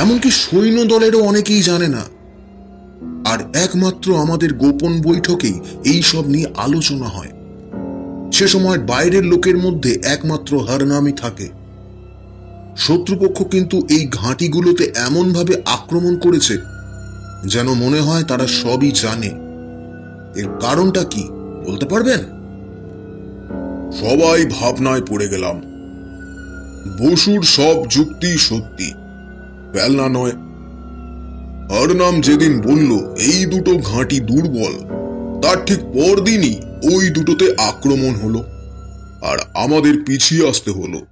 এমনকি 0.00 0.30
সৈন্য 0.30 0.84
দলেরও 0.84 1.22
অনেকেই 1.22 1.62
জানে 1.62 1.88
না। 1.88 2.17
আর 3.28 3.38
একমাত্র 3.54 4.16
আমাদের 4.16 4.54
গোপন 4.54 5.02
বৈঠকেই 5.02 5.60
এই 5.84 6.02
সব 6.02 6.28
নিয়ে 6.28 6.48
আলোচনা 6.56 7.06
হয়। 7.06 7.32
সে 8.32 8.48
সময় 8.48 8.78
বাইরের 8.78 9.24
লোকের 9.24 9.56
মধ্যে 9.58 9.92
একমাত্র 10.04 10.58
হরনামই 10.58 11.12
থাকে। 11.12 11.48
শত্রুপক্ষ 12.76 13.42
কিন্তু 13.42 13.76
এই 13.90 14.08
ঘাঁটিগুলোতে 14.12 14.92
এমনভাবে 14.96 15.54
আক্রমণ 15.66 16.18
করেছে 16.18 16.58
যেন 17.46 17.68
মনে 17.74 18.00
হয় 18.00 18.24
তারা 18.24 18.46
সবই 18.46 18.92
জানে। 18.92 19.30
এর 20.40 20.48
কারণটা 20.60 21.04
কি, 21.04 21.24
বলতে 21.66 21.86
পারবেন? 21.86 22.20
সবাই 23.92 24.46
ভাবনায় 24.50 25.04
পড়ে 25.08 25.28
গেলাম। 25.28 25.56
বসুর 27.00 27.42
সব 27.42 27.76
যুক্তি 27.90 28.38
সত্যি, 28.38 28.88
বেলনা 29.72 30.08
নয় 30.08 30.32
হরনাম 31.70 32.20
যেদিন 32.20 32.60
বলল, 32.60 32.90
এই 33.16 33.44
দুটো 33.44 33.78
ঘাঁটি 33.78 34.20
দুর্বল, 34.20 34.74
তার 35.42 35.64
ঠিক 35.64 35.78
পরদিনই 35.78 36.60
ওই 36.94 37.10
দুটোতে 37.10 37.56
আক্রমণ 37.58 38.14
হলো 38.14 38.38
আর 39.26 39.38
আমাদের 39.54 40.04
পিছিয়ে 40.06 40.48
আসতে 40.48 40.70
হলো। 40.70 41.06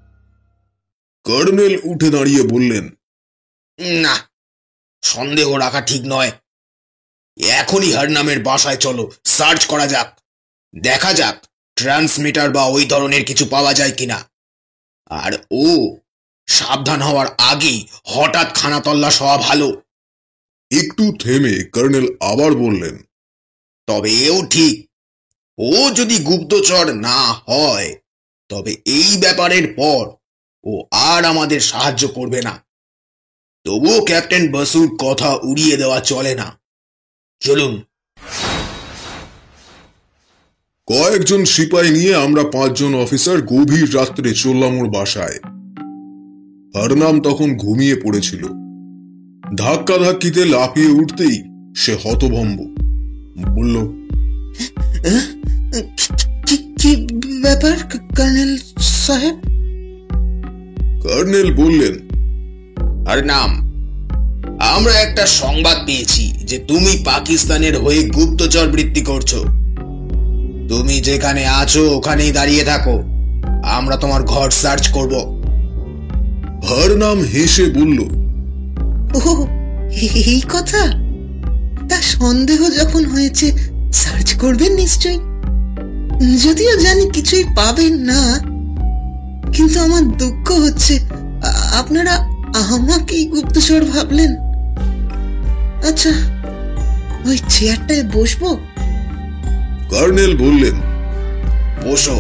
কর্নেল 1.25 1.81
উঠে 1.85 2.11
দাঁড়িয়ে 2.11 2.43
বললেন, 2.43 2.85
না, 3.79 4.15
সন্দেহ 5.03 5.57
রাখা 5.57 5.81
ঠিক 5.81 6.03
নয়। 6.07 6.33
এখনই 7.43 7.93
হারনামের 7.93 8.43
বাসায় 8.43 8.77
চলো, 8.77 9.11
সার্চ 9.25 9.67
করা 9.67 9.87
যাক। 9.87 10.21
দেখা 10.75 11.13
যাক 11.13 11.37
ট্রান্সমিটার 11.77 12.51
বা 12.51 12.65
ওই 12.65 12.85
ধরনের 12.85 13.25
কিছু 13.25 13.45
পাওয়া 13.45 13.75
যায় 13.75 13.93
কিনা। 13.93 14.19
আর 15.11 15.33
ও 15.51 15.97
সাবধান 16.47 17.03
হওয়ার 17.03 17.27
আগেই 17.39 17.87
হঠাৎ 18.05 18.55
খানাতল্লা 18.55 19.11
হওয়া 19.21 19.37
ভালো। 19.37 19.86
একটু 20.79 21.13
থেমে 21.13 21.65
কর্নেল 21.65 22.07
আবার 22.21 22.55
বললেন, 22.55 22.97
তবে 23.87 24.11
এও 24.11 24.47
ঠিক। 24.47 24.91
ও 25.59 25.91
যদি 25.95 26.17
গুপ্তচর 26.19 26.93
না 26.93 27.33
হয়, 27.33 27.95
তবে 28.49 28.77
এই 28.85 29.19
ব্যাপারের 29.21 29.75
পর 29.77 30.15
ও 30.65 30.85
আর 30.93 31.25
আমাদের 31.25 31.61
সাহায্য 31.61 32.09
করবে 32.09 32.43
না। 32.43 32.65
তবুও 33.65 34.05
ক্যাপ্টেন 34.05 34.53
বসুর 34.53 34.97
কথা 34.97 35.39
উড়িয়ে 35.43 35.77
দেওয়া 35.77 36.01
চলে 36.01 36.35
না। 36.35 36.61
চলুন। 37.41 37.83
কয়েকজন 40.87 41.45
সিপাই 41.45 41.91
নিয়ে 41.91 42.15
আমরা 42.15 42.43
পাঁচজন 42.43 42.95
অফিসার 42.95 43.43
গভীর 43.43 43.95
রাত্রে 43.95 44.35
চললাম 44.35 44.79
ওর 44.79 44.89
বাসায়। 44.89 45.39
হরনাম 46.75 47.21
তখন 47.23 47.57
ঘুমিয়ে 47.57 47.97
পড়েছিল। 47.97 48.66
ধাক্কা 49.55 49.99
ধাক্কিতে 49.99 50.45
লাফিয়ে 50.45 50.89
উঠতেই 50.89 51.43
সে 51.77 51.97
হতভম্ব। 52.05 52.59
বলল 53.55 53.77
কি 56.47 56.57
কি 56.83 57.07
ব্যাপার 57.43 57.77
কর্নেল 58.17 58.59
সাহেব? 58.79 59.35
কর্নেল 61.03 61.55
বললেন 61.55 61.95
আর 63.07 63.27
নাম 63.27 63.51
আমরা 64.61 64.93
একটা 64.93 65.27
সংবাদ 65.27 65.77
পেয়েছি 65.87 66.33
যে 66.45 66.59
তুমি 66.59 67.03
পাকিস্তানের 67.05 67.79
হয়ে 67.79 68.03
গুপ্তচর 68.11 68.67
বৃত্তি 68.69 69.01
করছ। 69.01 69.35
তুমি 70.69 71.01
যেখানে 71.01 71.47
আছো 71.47 71.97
ওখানেই 71.97 72.33
দাঁড়িয়ে 72.33 72.65
থাকো 72.65 73.03
আমরা 73.63 73.97
তোমার 73.97 74.23
ঘর 74.23 74.51
সার্চ 74.51 74.89
করব। 74.89 75.15
হরনাম 76.69 77.19
হেসে 77.19 77.65
বলল 77.65 78.26
ও 79.17 79.19
এই 80.33 80.43
কথা? 80.55 80.83
তা 81.89 81.99
সন্দেহ 82.15 82.61
যখন 82.79 83.03
হয়েছে 83.13 83.47
সার্চ 84.01 84.29
করবেন 84.43 84.73
নিশ্চয়ই। 84.83 85.21
যদিও 86.45 86.73
জানি 86.85 87.05
কিছুই 87.17 87.45
পাবেন 87.59 87.95
না, 88.11 88.21
কিন্তু 89.55 89.77
আমার 89.87 90.05
দুঃখ 90.21 90.47
হচ্ছে 90.65 90.95
আপনারা 91.81 92.15
আমাকেই 92.75 93.25
গুপ্তচর 93.33 93.83
ভাবলেন। 93.93 94.31
আচ্ছা 95.89 96.13
ওই 97.29 97.37
চেয়ারটায় 97.53 98.05
বসবো? 98.15 98.49
কর্নেল 99.91 100.33
বললেন, 100.45 100.77
বসো, 101.85 102.17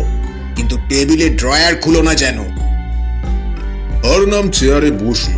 কিন্তু 0.56 0.74
টেবিলে 0.88 1.28
ড্রয়ার 1.40 1.74
খুলো 1.82 2.00
না 2.08 2.14
যেন। 2.22 2.38
হরনাম 4.04 4.46
চেয়ারে 4.56 4.90
বসল? 5.04 5.36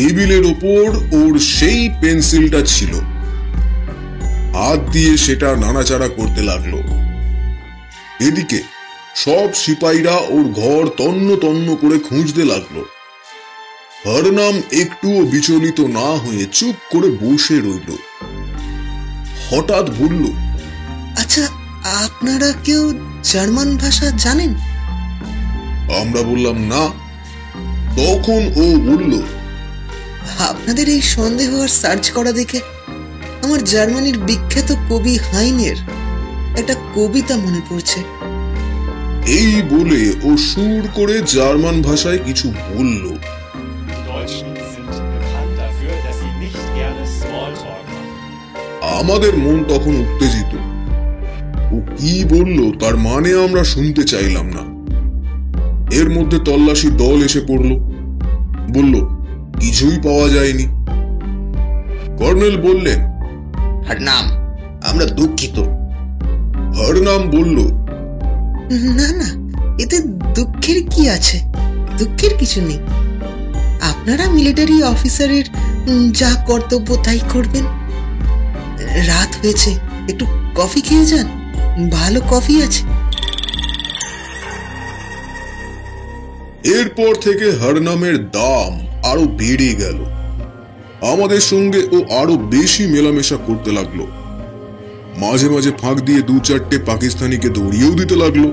টেবিলের 0.00 0.44
ওপর 0.44 0.96
ওর 1.12 1.38
সেই 1.38 1.90
পেন্সিলটা 2.00 2.60
ছিল। 2.66 2.94
হাত 4.54 4.90
দিয়ে 4.90 5.16
সেটা 5.16 5.56
নাড়াচাড়া 5.56 6.08
করতে 6.08 6.42
লাগল। 6.42 6.74
এদিকে 8.26 8.62
সব 9.14 9.54
সিপাহীরা 9.54 10.10
ওর 10.10 10.44
ঘর 10.44 10.88
তন্ন 10.96 11.36
তন্ন 11.36 11.76
করে 11.76 11.98
খুঁজতে 11.98 12.44
লাগল। 12.44 12.84
হরনাম 14.06 14.62
একটুও 14.72 15.26
বিচলিত 15.26 15.80
না 15.80 16.08
হয়ে 16.18 16.46
চুপ 16.52 16.74
করে 16.90 17.08
বসে 17.08 17.54
রইল। 17.54 17.90
হঠাৎ 19.50 19.90
বলল 19.90 20.24
আচ্ছা 21.16 21.48
আপনারা 22.04 22.52
কেউ 22.64 22.98
জার্মান 23.22 23.76
ভাষা 23.76 24.10
জানেন? 24.10 24.54
আমরা 26.00 26.22
বললাম 26.22 26.58
না। 26.58 26.82
তখন 27.96 28.42
ও 28.56 28.96
বলল 28.96 29.39
আপনাদের 30.38 30.88
এই 30.88 31.00
সন্দেহ 31.00 31.60
আর 31.60 31.68
সার্চ 31.68 32.10
করা 32.10 32.32
দেখে 32.32 32.60
আমার 33.42 33.64
জার্মানির 33.64 34.18
বিখ্যাত 34.18 34.74
কবি 34.90 35.16
হাইনের 35.16 35.76
একটা 36.58 36.74
কবিতা 36.94 37.36
মনে 37.36 37.60
পড়ছে। 37.70 38.00
এই 39.26 39.62
বলে 39.70 40.14
ও 40.22 40.36
সুর 40.36 40.88
করে 40.94 41.22
জার্মান 41.26 41.82
ভাষায় 41.82 42.18
কিছু 42.18 42.48
বলল. 42.50 43.16
আমাদের 48.82 49.36
মন 49.36 49.64
তখন 49.64 49.94
উত্তেজিত। 49.96 50.54
ও 51.72 51.96
কি 51.96 52.24
বলল 52.24 52.78
তার 52.78 52.96
মানে 52.96 53.34
আমরা 53.34 53.64
শুনতে 53.64 54.02
চাইলাম 54.02 54.46
না। 54.46 54.80
এর 55.96 56.10
মধ্যে 56.10 56.38
তল্লাশি 56.38 56.90
দল 56.90 57.22
এসে 57.24 57.40
পড়ল। 57.40 57.70
বলল 58.68 59.19
কিছুই 59.60 59.98
পাওয়া 60.04 60.28
যায়নি। 60.28 60.66
কর্নেল 62.18 62.56
বললেন 62.62 63.00
আর 63.90 64.02
নাম? 64.02 64.24
আমরা 64.90 65.04
দুঃখিত। 65.04 65.58
হরনাম 66.76 67.22
বলল 67.30 67.58
না 68.98 69.08
না 69.12 69.28
এতে 69.82 69.98
দুঃখের 70.34 70.78
কি 70.90 71.08
আছে? 71.08 71.38
দুঃখের 71.98 72.30
কিছু 72.38 72.60
নেই। 72.60 72.78
আপনারা 73.80 74.24
মিলিটারি 74.28 74.82
অফিসারের 74.82 75.44
যা 76.12 76.30
কর্তব্য 76.46 76.96
তাই 77.04 77.20
করবেন। 77.32 77.64
রাত 79.06 79.30
হয়েছে 79.42 79.70
একটু 80.08 80.26
কফি 80.54 80.80
খেয়ে 80.80 81.06
যান। 81.06 81.26
ভালো 81.90 82.20
কফি 82.30 82.62
আছে। 82.62 82.82
এরপর 86.70 87.14
থেকে 87.14 87.50
হরনামের 87.50 88.30
দাম 88.30 88.72
আরও 89.10 89.24
বেড়ে 89.24 89.74
গেল। 89.74 90.04
আমাদের 91.12 91.40
সঙ্গে 91.40 91.88
ও 91.92 92.14
আরও 92.18 92.36
বেশি 92.36 92.86
মেলামেশা 92.86 93.36
করতে 93.36 93.72
লাগল। 93.72 94.00
মাঝে 95.16 95.48
মাঝে 95.48 95.70
ফাঁক 95.70 96.00
দিয়ে 96.00 96.22
দু 96.22 96.38
চারটে 96.38 96.78
পাকিস্তানিকে 96.78 97.48
দৌড়িয়েও 97.48 97.90
দিতে 97.90 98.16
লাগল। 98.16 98.44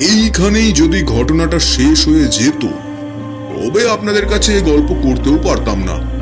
এইখানেই 0.00 0.72
যদি 0.72 1.02
ঘটনাটা 1.02 1.58
শেষ 1.58 2.08
হয়ে 2.08 2.24
যেত, 2.24 2.64
তবে 2.64 3.90
আপনাদের 3.90 4.26
কাছে 4.26 4.52
এ 4.52 4.60
গল্প 4.60 4.90
করতেও 5.02 5.38
পারতাম 5.48 5.78
না। 5.84 6.20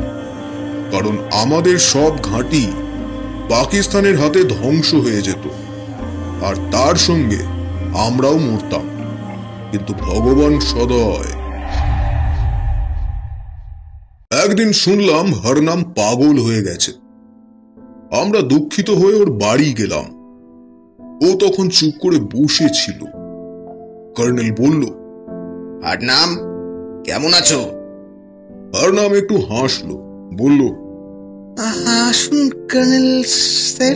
কারণ 0.91 1.17
আমাদের 1.31 1.77
সব 1.77 2.23
ঘাঁটি 2.23 2.71
পাকিস্তানের 3.49 4.19
হাতে 4.19 4.43
ধ্বংস 4.43 4.93
হয়ে 4.93 5.21
যেত। 5.21 5.47
আর 6.43 6.55
তার 6.71 6.95
সঙ্গে 6.95 7.39
আমরাও 7.97 8.37
মরতাম। 8.37 8.89
কিন্তু 9.71 9.93
ভগবান 9.93 10.59
সদয় 10.59 11.38
একদিন 14.49 14.71
শুনলাম 14.71 15.33
হরনাম 15.33 15.83
পাগল 15.83 16.39
হয়ে 16.39 16.63
গেছে। 16.63 16.91
আমরা 18.21 18.41
দুঃখিত 18.41 18.89
হয়ে 18.89 19.15
ওর 19.15 19.31
বাড়ি 19.31 19.73
গেলাম। 19.73 20.05
ও 21.23 21.37
তখন 21.37 21.69
চুপ 21.69 21.93
করে 22.01 22.17
বসে 22.19 22.67
ছিল। 22.73 23.05
কর্নেল 24.15 24.51
বলল 24.51 24.83
আর 25.83 26.03
নাম 26.03 26.29
কেমন 27.03 27.33
আছো? 27.33 27.59
হরনাম 28.75 29.13
একটু 29.13 29.37
হাসলো 29.37 29.95
বলল 30.37 30.61
আসুন 32.09 32.49
কর্নেল 32.49 33.23
স্যার। 33.23 33.95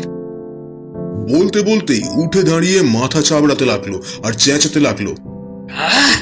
বলতে 1.38 1.62
বলতেই 1.62 2.02
উঠে 2.16 2.44
দাঁড়িয়ে 2.44 2.82
মাথা 2.82 3.22
চাবড়াতে 3.22 3.66
লাগল 3.66 3.94
আর 4.24 4.34
চেঁচাতে 4.34 4.80
লাগল। 4.80 5.08
আহ, 5.08 6.13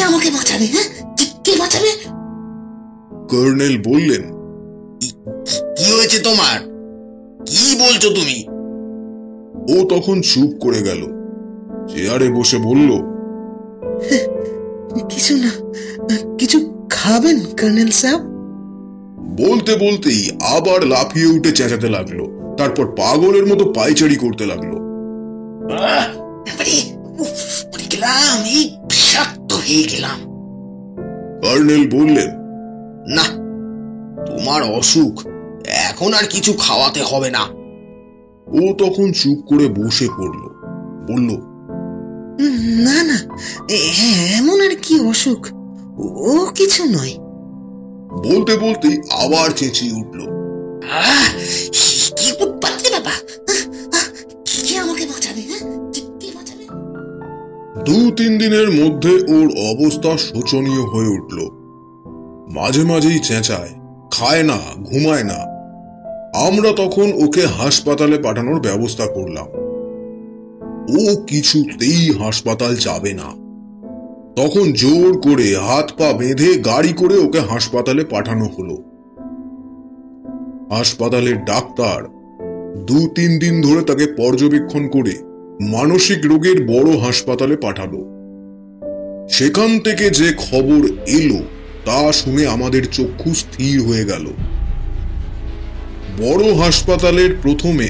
কে 0.00 0.06
আমাকে 0.06 0.30
বাঁচাবে 0.30 0.66
হ্যাঁ 0.66 0.88
কে- 1.16 1.34
কে 1.44 1.52
বাঁচাবে 1.58 1.90
কর্নেল 3.28 3.74
বললেন 3.84 4.22
কি 5.76 5.86
হয়েছে 5.90 6.18
তোমার 6.18 6.56
কি 7.46 7.64
বলছো 7.80 8.08
তুমি 8.10 8.38
ও 9.68 9.76
তখন 9.88 10.16
চুপ 10.22 10.50
করে 10.60 10.80
গেল 10.82 11.02
চেয়ারে 11.88 12.28
বসে 12.30 12.58
বলল 12.58 12.90
কিছু 15.08 15.34
না 15.36 15.52
কিছু 16.38 16.58
খাবেন 16.90 17.36
কর্নেল 17.60 17.90
সাহেব 17.90 18.20
বলতে 19.36 19.72
বলতেই 19.76 20.20
আবার 20.50 20.80
লাফিয়ে 20.86 21.26
উঠে 21.26 21.50
চেঁচাতে 21.52 21.88
লাগল 21.88 22.18
তারপর 22.56 22.84
পাগলের 22.96 23.46
মতো 23.46 23.64
পায়চারি 23.72 24.16
করতে 24.16 24.44
লাগল 24.46 24.72
গেলাম 27.92 28.38
এই 28.50 28.64
হয়ে 29.70 29.82
গেলাম। 29.82 30.20
কর্নেল 31.42 31.90
বললেন 31.90 32.28
না 33.08 33.22
তোমার 34.26 34.62
অসুখ 34.62 35.26
এখন 35.66 36.12
আর 36.12 36.22
কিছু 36.30 36.52
খাওয়াতে 36.52 37.00
হবে 37.02 37.30
না। 37.30 37.42
ও 38.46 38.74
তখন 38.74 39.12
চুপ 39.12 39.46
করে 39.46 39.68
বসে 39.68 40.08
পড়ল 40.18 40.48
বলল 41.08 41.50
না 42.84 43.04
না 43.04 43.36
এমন 44.36 44.60
আর 44.60 44.76
কি 44.82 45.00
অসুখ? 45.00 45.46
ও- 45.98 46.38
ও 46.38 46.46
কিছু 46.54 46.84
নয়। 46.84 47.14
বলতে 48.10 48.56
বলতে 48.56 48.88
আবার 49.12 49.50
চেঁচিয়ে 49.50 49.92
উঠল। 49.92 50.20
দু 57.90 58.10
তিন 58.10 58.38
দিনের 58.38 58.70
মধ্যে 58.70 59.14
ওর 59.14 59.48
অবস্থা 59.74 60.18
শোচনীয় 60.18 60.82
হয়ে 60.82 61.08
উঠল। 61.08 61.38
মাঝে 62.54 62.82
মাঝেই 62.82 63.18
চেঁচায়, 63.18 63.68
খায় 64.10 64.42
না, 64.42 64.58
ঘুমায় 64.76 65.24
না। 65.24 65.38
আমরা 66.46 66.70
তখন 66.70 67.12
ওকে 67.26 67.46
হাসপাতালে 67.46 68.18
পাঠানোর 68.18 68.60
ব্যবস্থা 68.60 69.06
করলাম। 69.06 69.46
ও 70.90 71.22
কিছুতেই 71.26 72.18
হাসপাতাল 72.18 72.76
যাবে 72.76 73.12
না। 73.12 73.28
তখন 74.36 74.72
জোর 74.72 75.20
করে 75.20 75.56
হাত 75.56 75.92
পা 75.98 76.12
বেঁধে 76.12 76.54
গাড়ি 76.54 76.92
করে 76.92 77.18
ওকে 77.18 77.40
হাসপাতালে 77.40 78.04
পাঠানো 78.04 78.44
হলো। 78.44 78.76
হাসপাতালের 80.74 81.44
ডাক্তার 81.44 82.02
দু 82.84 83.08
তিন 83.14 83.38
দিন 83.38 83.62
ধরে 83.62 83.84
তাকে 83.84 84.06
পর্যবেক্ষণ 84.06 84.88
করে 84.88 85.29
মানসিক 85.60 86.18
রোগের 86.24 86.66
বড় 86.66 86.98
হাসপাতালে 86.98 87.56
পাঠালো। 87.56 88.04
সেখান 89.30 89.78
থেকে 89.78 90.10
যে 90.10 90.32
খবর 90.32 90.86
এলো, 91.06 91.42
তা 91.84 92.12
শুনে 92.12 92.46
আমাদের 92.46 92.86
চক্ষু 92.86 93.34
স্থির 93.34 93.82
হয়ে 93.82 94.04
গেল। 94.04 94.26
বড় 96.18 96.54
হাসপাতালের 96.54 97.36
প্রথমে 97.42 97.88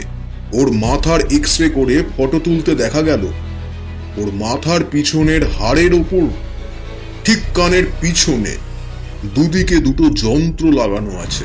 ওর 0.52 0.72
মাথার 0.72 1.20
এক্স 1.20 1.60
রে 1.60 1.70
করে 1.70 2.02
ফটো 2.16 2.40
তুলতে 2.44 2.74
দেখা 2.74 3.02
গেল। 3.02 3.26
ওর 4.16 4.32
মাথার 4.32 4.80
পিছনের 4.90 5.48
হাড়ের 5.48 5.94
ওপর, 5.94 6.26
ঠিক 7.24 7.38
কানের 7.54 7.84
পিছনে 8.00 8.56
দুদিকে 9.34 9.76
দুটো 9.76 10.10
যন্ত্র 10.10 10.72
লাগানো 10.72 11.18
আছে। 11.18 11.44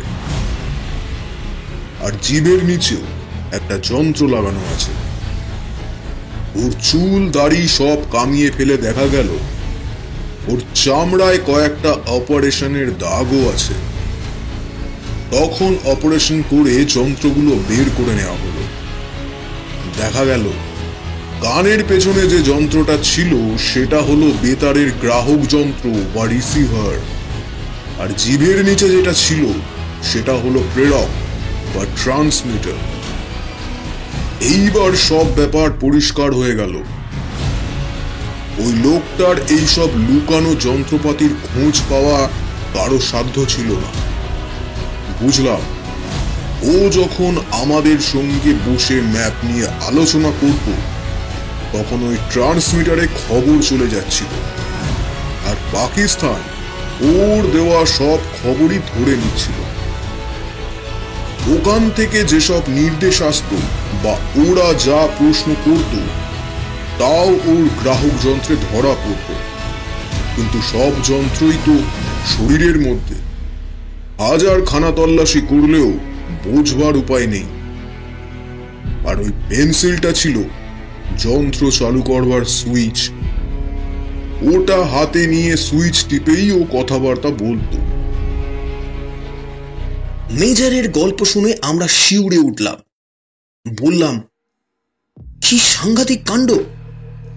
আর 2.01 2.11
জিভের 2.21 2.65
নিচেও 2.65 3.01
একটা 3.51 3.77
যন্ত্র 3.83 4.27
লাগানো 4.27 4.59
আছে। 4.75 5.04
ওর 6.55 6.73
চুল, 6.83 7.31
দাড়ি 7.31 7.67
সব 7.67 7.97
কামিয়ে 8.11 8.51
ফেলে 8.51 8.77
দেখা 8.77 9.07
গেল। 9.07 9.27
ওর 10.47 10.61
চামড়ায় 10.75 11.39
কয়েকটা 11.47 11.95
অপারেশনের 12.07 12.97
দাগও 12.97 13.49
আছে। 13.49 13.73
তখন 15.31 15.75
অপারেশন 15.85 16.41
করে 16.49 16.85
যন্ত্রগুলো 16.85 17.55
বের 17.69 17.85
করে 17.97 18.15
নেওয়া 18.15 18.33
হলো। 18.33 18.63
দেখা 19.97 20.25
গেল, 20.25 20.43
কানের 21.41 21.83
পেছনে 21.87 22.27
যে 22.27 22.41
যন্ত্রটা 22.41 22.97
ছিল, 23.03 23.57
সেটা 23.57 24.01
হলো 24.01 24.31
বেতারের 24.41 24.91
গ্রাহক 25.01 25.47
যন্ত্র 25.49 25.89
বা 26.15 26.25
রিসিভার। 26.25 26.99
আর 27.99 28.07
জিভের 28.17 28.65
নিচে 28.65 28.89
যেটা 28.89 29.13
ছিল, 29.13 29.45
সেটা 30.03 30.33
হলো 30.33 30.63
প্রেরক 30.73 31.07
বা 31.75 31.85
ট্রান্সমিটার। 32.03 32.94
এইবার 34.53 34.91
সব 35.09 35.25
ব্যাপার 35.35 35.69
পরিষ্কার 35.81 36.29
হয়ে 36.33 36.55
গেল। 36.55 36.73
ওই 38.57 38.73
লোকটার 38.85 39.35
এইসব 39.49 39.89
লুকানো 40.09 40.55
যন্ত্রপাতির 40.55 41.33
খোঁজ 41.45 41.81
পাওয়া 41.89 42.29
কারও 42.73 42.99
সাধ্য 42.99 43.45
ছিল 43.47 43.69
না। 43.71 43.89
বুঝলাম, 45.21 45.61
ও 46.73 46.75
যখন 46.89 47.33
আমাদের 47.51 47.97
সঙ্গে 48.13 48.51
বসে 48.67 49.01
ম্যাপ 49.01 49.35
নিয়ে 49.43 49.67
আলোচনা 49.87 50.31
করত, 50.41 50.67
তখন 51.73 51.99
ওই 52.09 52.17
ট্রান্সমিটারে 52.31 53.07
খবর 53.21 53.57
চলে 53.61 53.87
যাচ্ছিল। 53.87 54.31
আর 55.49 55.55
পাকিস্তান 55.73 56.39
ওর 57.13 57.41
দেওয়া 57.51 57.85
সব 57.85 58.19
খবরই 58.37 58.79
ধরে 58.91 59.13
নিচ্ছিল। 59.17 59.57
ওখান 61.55 61.81
থেকে 61.95 62.19
যেসব 62.23 62.61
নির্দেশ 62.67 63.21
আসতো 63.21 63.57
বা 64.03 64.11
ওরা 64.11 64.73
যা 64.73 65.07
প্রশ্ন 65.17 65.55
করত, 65.65 65.97
তাও 66.99 67.27
ওর 67.27 67.69
গ্রাহক 67.81 68.23
যন্ত্রে 68.23 68.55
ধরা 68.55 68.93
পড়ত। 68.93 69.33
কিন্তু 70.35 70.61
সব 70.71 70.91
যন্ত্রই 71.03 71.57
তো 71.65 71.77
শরীরের 72.27 72.79
মধ্যে। 72.79 73.15
হাজার 74.23 74.61
খানা 74.65 74.91
তল্লাশি 74.91 75.41
করলেও 75.41 75.93
বোঝবার 76.43 76.97
উপায় 76.97 77.27
নেই। 77.27 77.43
আর 79.07 79.21
ওই 79.21 79.31
পেন্সিলটা 79.49 80.11
ছিল 80.11 80.43
যন্ত্র 81.19 81.71
চালু 81.71 82.01
করবার 82.01 82.45
সুইচ। 82.45 83.09
ওটা 84.41 84.85
হাতে 84.85 85.27
নিয়ে 85.27 85.57
সুইচ 85.57 86.05
টিপেই 86.05 86.51
ও 86.51 86.63
কথাবার্তা 86.63 87.29
বলতো। 87.29 87.77
মেজারের 90.31 90.91
গল্প 90.91 91.25
শুনে 91.25 91.53
আমরা 91.61 91.87
শিউরে 91.87 92.37
উঠলাম। 92.37 92.75
বললাম, 93.65 94.21
কি 95.41 95.57
সাংঘাতিক 95.59 96.25
কাণ্ড। 96.25 96.53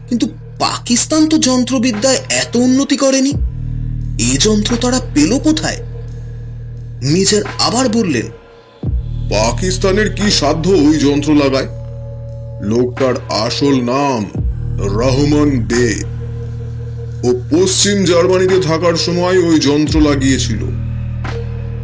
কিন্তু 0.08 0.26
পাকিস্তান 0.58 1.28
তো 1.28 1.38
যন্ত্রবিদ্যায় 1.38 2.16
এত 2.16 2.56
উন্নতি 2.56 2.96
করেনি। 2.96 3.32
এ 4.18 4.36
যন্ত্র 4.38 4.76
তারা 4.76 5.00
পেল 5.14 5.38
কোথায়? 5.38 5.76
মেজর 7.02 7.42
আবার 7.58 7.88
বললেন, 7.88 8.26
পাকিস্তানের 9.30 10.14
কি 10.14 10.30
সাধ্য 10.30 10.68
ওই 10.68 10.98
যন্ত্র 10.98 11.34
লাগায়? 11.34 11.68
লোকটার 12.62 13.14
আসল 13.30 13.74
নাম 13.80 14.20
রহমান 14.96 15.50
বে। 15.60 15.88
ও 17.24 17.28
পশ্চিম 17.50 18.04
জার্মানিতে 18.04 18.60
থাকার 18.60 18.96
সময় 18.96 19.38
ওই 19.38 19.58
যন্ত্র 19.58 20.00
লাগিয়েছিল। 20.00 20.87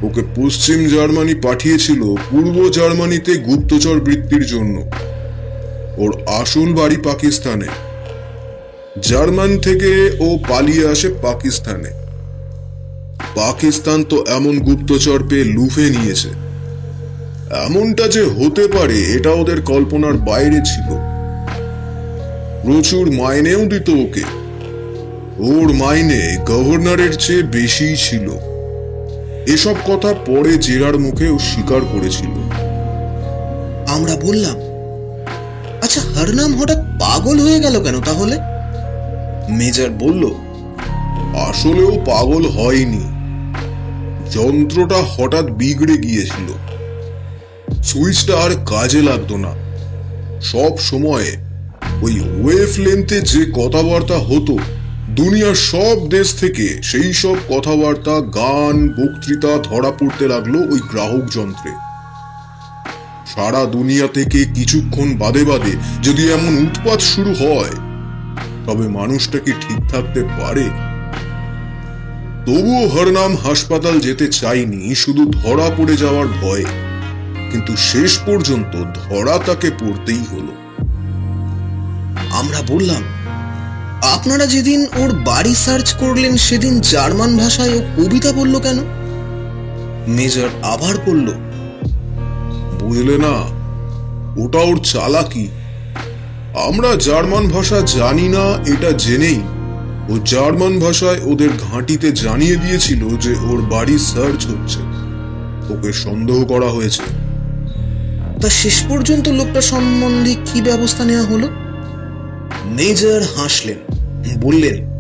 ওকে 0.04 0.22
পশ্চিম 0.36 0.88
জার্মানি 0.88 1.34
পাঠিয়েছিল 1.34 2.14
পূর্ব 2.30 2.70
জার্মানিতে 2.70 3.32
গুপ্তচর 3.34 4.00
বৃত্তির 4.00 4.46
জন্য। 4.46 4.90
ওর 5.96 6.22
আসল 6.26 6.74
বাড়ি 6.74 6.96
পাকিস্তানে। 6.96 7.66
জার্মান 9.02 9.58
থেকে 9.58 10.16
ও 10.20 10.38
পালিয়ে 10.48 10.88
আসে 10.88 11.08
পাকিস্তানে। 11.22 11.90
পাকিস্তান 13.34 14.04
তো 14.04 14.24
এমন 14.28 14.58
গুপ্তচর 14.58 15.22
পেয়ে 15.28 15.44
লুফে 15.44 15.80
নিয়েছে। 15.80 16.28
এমনটা 17.66 18.08
যে 18.08 18.22
হতে 18.22 18.68
পারে, 18.68 19.12
এটা 19.12 19.30
ওদের 19.30 19.62
কল্পনার 19.62 20.12
বাইরে 20.12 20.60
ছিল। 20.64 20.88
প্রচুর 22.62 23.10
মাইনেও 23.10 23.66
দিত 23.66 23.88
ওকে। 23.88 24.22
ওর 25.38 25.72
মাইনে 25.72 26.36
গভর্নরের 26.46 27.16
চেয়ে 27.18 27.42
বেশি 27.42 27.96
ছিল। 27.96 28.53
এসব 29.46 29.74
কথা 29.86 30.14
পরে 30.14 30.58
জেরার 30.58 30.98
মুখে 30.98 31.28
ও 31.28 31.38
স্বীকার 31.38 31.80
করেছিল। 31.80 32.30
আমরা 33.88 34.16
বললাম 34.22 34.56
আচ্ছা 35.82 36.00
হরনাম 36.00 36.60
হঠাৎ 36.60 36.78
পাগল 36.78 37.40
হয়ে 37.40 37.60
গেল 37.60 37.84
কেন 37.84 38.00
তাহলে? 38.00 38.38
মেজর 39.52 39.88
বলল 39.90 40.34
আসলেও 41.36 41.92
পাগল 42.06 42.46
হয়নি। 42.46 43.04
যন্ত্রটা 44.32 44.96
হঠাৎ 44.96 45.44
বিগড়ে 45.44 45.96
গিয়েছিল। 45.96 46.48
সুইচটা 47.82 48.36
আর 48.36 48.50
কাজে 48.66 49.02
লাগতো 49.02 49.36
না। 49.36 49.52
সব 50.40 50.78
সময় 50.78 51.26
ওই 52.02 52.20
ওয়েভ 52.20 52.78
লেন্থে 52.78 53.20
যে 53.20 53.44
কথাবার্তা 53.54 54.18
হতো 54.18 54.58
দুনিয়ার 55.16 55.54
সব 55.54 56.08
দেশ 56.08 56.34
থেকে 56.40 56.66
সেই 56.82 57.12
সব 57.12 57.36
কথাবার্তা, 57.48 58.20
গান, 58.20 58.76
বক্তৃতা 58.88 59.52
ধরা 59.62 59.90
পড়তে 59.90 60.28
লাগল 60.28 60.54
ওই 60.56 60.80
গ্রাহক 60.90 61.24
যন্ত্রে। 61.30 61.70
সারা 63.26 63.64
দুনিয়া 63.64 64.06
থেকে 64.06 64.44
কিছুক্ষণ 64.54 65.16
বাদে 65.16 65.44
বাদে 65.44 65.72
যদি 66.02 66.22
এমন 66.32 66.52
উৎপাত 66.56 67.00
শুরু 67.00 67.32
হয়, 67.34 67.74
তবে 68.66 68.88
মানুষটা 68.88 69.38
কি 69.38 69.52
ঠিক 69.60 69.80
থাকতে 69.90 70.20
পারে? 70.22 70.66
তবুও 72.46 72.88
হরনাম 72.88 73.36
হাসপাতাল 73.36 74.00
যেতে 74.00 74.26
চাইনি, 74.28 74.94
শুধু 74.94 75.24
ধরা 75.30 75.70
পড়ে 75.76 75.96
যাওয়ার 75.96 76.26
ভয়ে। 76.42 76.66
কিন্তু 77.50 77.76
শেষ 77.76 78.18
পর্যন্ত 78.18 78.72
ধরা 78.94 79.38
তাকে 79.38 79.70
পড়তেই 79.80 80.22
হলো। 80.32 80.54
আমরা 82.30 82.60
বললাম 82.66 83.02
আপনারা 84.12 84.46
যেদিন 84.46 84.86
ওর 84.96 85.12
বাড়ি 85.12 85.54
সার্চ 85.54 85.94
করলেন 85.94 86.36
সেদিন 86.36 86.80
জার্মান 86.80 87.36
ভাষায় 87.36 87.74
ও 87.74 87.80
কবিতা 87.96 88.32
বলল 88.32 88.58
কেন? 88.58 88.78
মেজর 90.08 90.48
আবার 90.62 90.94
বলল 91.06 91.32
বুঝলে 92.80 93.18
না 93.18 93.34
ওটা 94.42 94.58
ওর 94.58 94.80
চালাকি। 94.84 95.48
আমরা 96.54 96.94
জার্মান 96.94 97.48
ভাষা 97.48 97.80
জানি 97.80 98.28
না 98.28 98.74
এটা 98.74 98.92
জেনেই। 98.92 99.40
ও 100.08 100.18
জার্মান 100.24 100.78
ভাষায় 100.78 101.20
ওদের 101.24 101.48
ঘাঁটিতে 101.72 102.12
জানিয়ে 102.12 102.56
দিয়েছিল 102.56 103.16
যে 103.16 103.30
ওর 103.30 103.62
বাড়ি 103.62 103.98
সার্চ 103.98 104.46
হচ্ছে। 104.46 104.78
ওকে 105.74 105.92
সন্দেহ 105.92 106.44
করা 106.44 106.66
হয়েছে। 106.66 107.02
তা 108.42 108.48
শেষ 108.48 108.84
পর্যন্ত 108.88 109.28
লোকটা 109.28 109.60
সম্বন্ধে 109.60 110.34
কি 110.34 110.62
ব্যবস্থা 110.62 111.04
নেওয়া 111.04 111.24
হলো? 111.24 111.48
মেজর 112.64 113.22
হাসলেন। 113.36 113.93
বললেন 114.42 114.94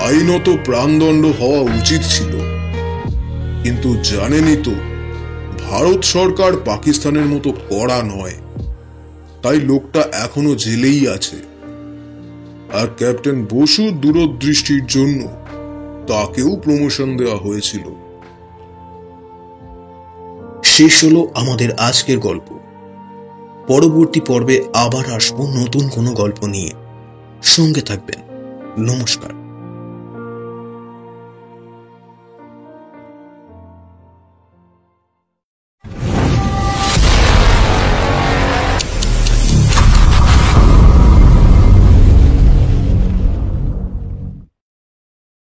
আইনত 0.00 0.50
প্রাণদণ্ড 0.64 1.26
হওয়া 1.26 1.60
উচিত 1.60 2.00
ছিল। 2.02 2.38
কিন্তু 3.62 3.96
জানেনই 4.02 4.56
তো, 4.64 4.70
ভারত 5.70 6.04
সরকার 6.04 6.52
পাকিস্তানের 6.64 7.26
মতো 7.26 7.52
কড়া 7.52 8.02
নয়। 8.02 8.34
তাই 9.42 9.56
লোকটা 9.56 10.00
এখনও 10.12 10.54
জেলেই 10.54 11.08
আছে। 11.08 11.36
আর 12.72 12.86
ক্যাপ্টেন 12.96 13.46
বসু 13.52 13.90
দূরদৃষ্টির 13.90 14.86
জন্য 14.86 15.28
তাকেও 16.06 16.56
প্রমোশন 16.56 17.16
দেওয়া 17.16 17.36
হয়েছিল। 17.36 17.82
শেষ 20.64 21.04
হলো 21.04 21.28
আমাদের 21.34 21.74
আজকের 21.74 22.18
গল্প। 22.18 22.58
পরবর্তী 23.68 24.20
পর্বে 24.20 24.64
আবার 24.74 25.14
আসব 25.14 25.42
নতুন 25.42 25.88
কোনো 25.88 26.12
গল্প 26.12 26.44
নিয়ে। 26.44 26.87
সঙ্গে 27.42 27.80
থাকবেন। 27.80 28.20
নমস্কার। 28.84 29.37